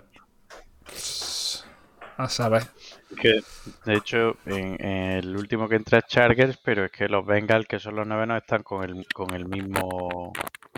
[2.16, 2.64] A saber.
[3.20, 3.42] Que,
[3.84, 7.94] de hecho, el último que entra es Chargers, pero es que los Bengals, que son
[7.94, 10.32] los novenos, están con el, con el mismo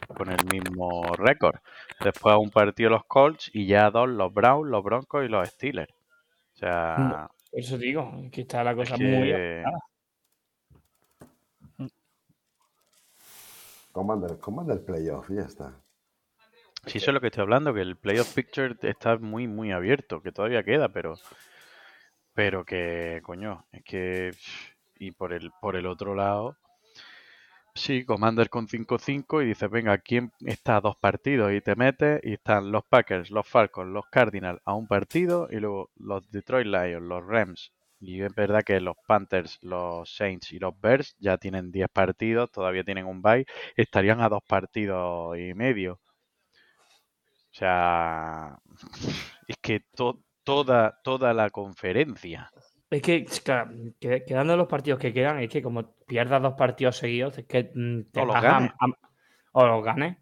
[0.09, 1.56] con el mismo récord.
[2.01, 5.28] Después a un partido los Colts y ya a dos los Browns, los Broncos y
[5.28, 5.93] los Steelers.
[6.55, 9.28] O sea, Por eso digo, que está la cosa es muy.
[9.28, 9.78] que apretada.
[13.93, 15.82] Commander, Commander Playoff, y ya está.
[16.86, 20.22] sí, eso es lo que estoy hablando, que el playoff picture está muy, muy abierto,
[20.22, 21.14] que todavía queda, pero
[22.35, 24.31] pero que, coño, es que
[24.97, 26.56] y por el por el otro lado
[27.76, 31.52] Sí, Commander con 5-5 y dices, venga, ¿quién está a dos partidos?
[31.52, 35.56] Y te metes y están los Packers, los Falcons, los Cardinals a un partido y
[35.60, 37.72] luego los Detroit Lions, los Rams.
[38.01, 42.51] Y es verdad que los Panthers, los Saints y los Bears ya tienen 10 partidos,
[42.51, 43.46] todavía tienen un bye,
[43.76, 46.01] estarían a dos partidos y medio.
[47.52, 48.59] O sea,
[49.48, 52.51] es que to- toda, toda la conferencia.
[52.95, 56.97] Es que, claro, que- quedando los partidos que quedan, es que como pierdas dos partidos
[56.97, 58.71] seguidos, es que mm, te O los ganes.
[58.79, 58.87] a-
[59.53, 60.16] o los ganes.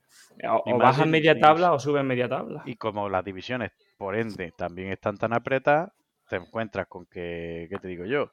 [0.49, 2.62] O, Y o más bajas media tabla o subes media tabla.
[2.65, 5.93] Y como las divisiones, por ende, también están tan apretadas,
[6.31, 8.31] te encuentras con que, ¿qué te digo yo?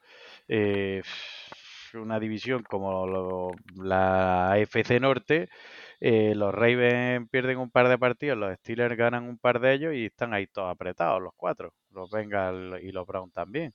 [0.48, 1.02] Eh,
[1.92, 5.50] una división como lo- la AFC Norte,
[6.00, 9.94] eh, los Ravens pierden un par de partidos, los Steelers ganan un par de ellos
[9.94, 11.74] y están ahí todos apretados, los cuatro.
[11.90, 13.74] Los Bengals y los Browns también.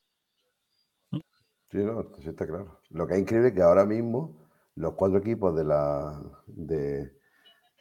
[1.76, 2.80] Sí, no, sí está claro.
[2.92, 4.34] Lo que es increíble es que ahora mismo
[4.76, 7.12] los cuatro equipos de la de,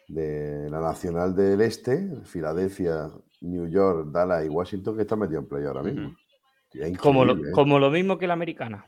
[0.08, 3.08] de la Nacional del Este, Filadelfia,
[3.42, 6.16] New York, Dallas y Washington, que están metidos en play ahora mismo.
[6.70, 7.52] Tío, Como lo, ¿eh?
[7.52, 8.84] como lo mismo que la americana.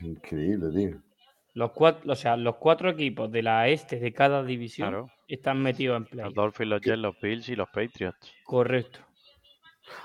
[0.00, 1.00] Increíble, tío.
[1.54, 5.10] Los cuatro, o sea, los cuatro equipos de la este de cada división Claro.
[5.28, 6.24] están metidos en play.
[6.24, 8.32] Los Dolphins, los Jets, los Bills y los Patriots.
[8.44, 9.05] Correcto.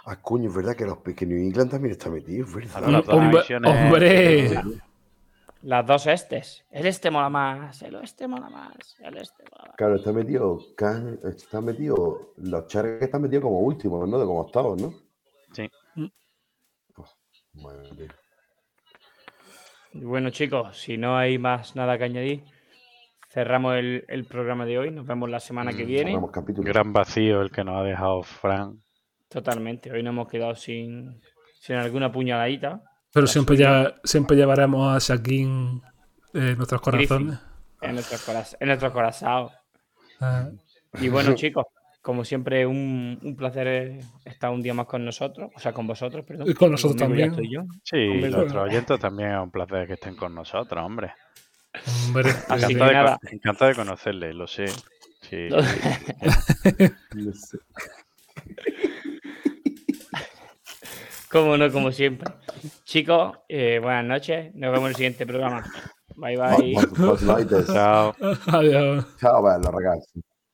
[0.05, 2.81] Ah, coño, es verdad que, los, que New England también está metido, verdad.
[2.87, 4.61] Las dos Hombre, divisiones- hombre.
[5.63, 6.65] Las dos estes.
[6.71, 9.75] El este mola más, el oeste mola más, el este mola más.
[9.75, 14.17] Claro, está metido, Can- está metido, los Chargers están metidos como últimos, ¿no?
[14.19, 14.93] De como octavos, ¿no?
[15.53, 15.69] Sí.
[17.53, 18.15] Madre mía.
[19.93, 22.43] Y Bueno, chicos, si no hay más nada que añadir,
[23.29, 24.89] cerramos el, el programa de hoy.
[24.91, 26.19] Nos vemos la semana que Mm, viene.
[26.57, 28.79] Gran vacío el que nos ha dejado Fran.
[29.31, 29.91] Totalmente.
[29.91, 31.19] Hoy nos hemos quedado sin,
[31.59, 32.81] sin alguna puñaladita.
[33.13, 35.81] Pero La siempre, ya, siempre llevaremos a Shaquín
[36.33, 37.39] en nuestros corazones.
[37.81, 39.51] En nuestros coraz- en nuestros corazones.
[40.19, 40.49] Ah,
[41.01, 41.65] Y bueno, chicos,
[42.01, 46.25] como siempre, un, un placer estar un día más con nosotros, o sea, con vosotros,
[46.25, 46.49] perdón.
[46.49, 47.31] Y con nosotros también.
[47.31, 47.63] estoy yo.
[47.83, 51.13] Sí, nuestros oyentes también es un placer que estén con nosotros, hombre.
[52.07, 53.19] hombre, Así que Encantado, de, nada.
[53.31, 54.67] encantado de conocerle, lo sé.
[55.21, 55.47] Sí.
[57.33, 57.57] Sé.
[61.31, 62.31] Como no, como siempre.
[62.83, 64.53] Chicos, eh, buenas noches.
[64.53, 65.63] Nos vemos en el siguiente programa.
[66.17, 66.75] Bye bye.
[66.97, 67.67] Buzz Lighters.
[67.67, 68.13] Chao.
[68.47, 69.05] adiós.
[69.17, 70.21] Ciao, bello ragazzi.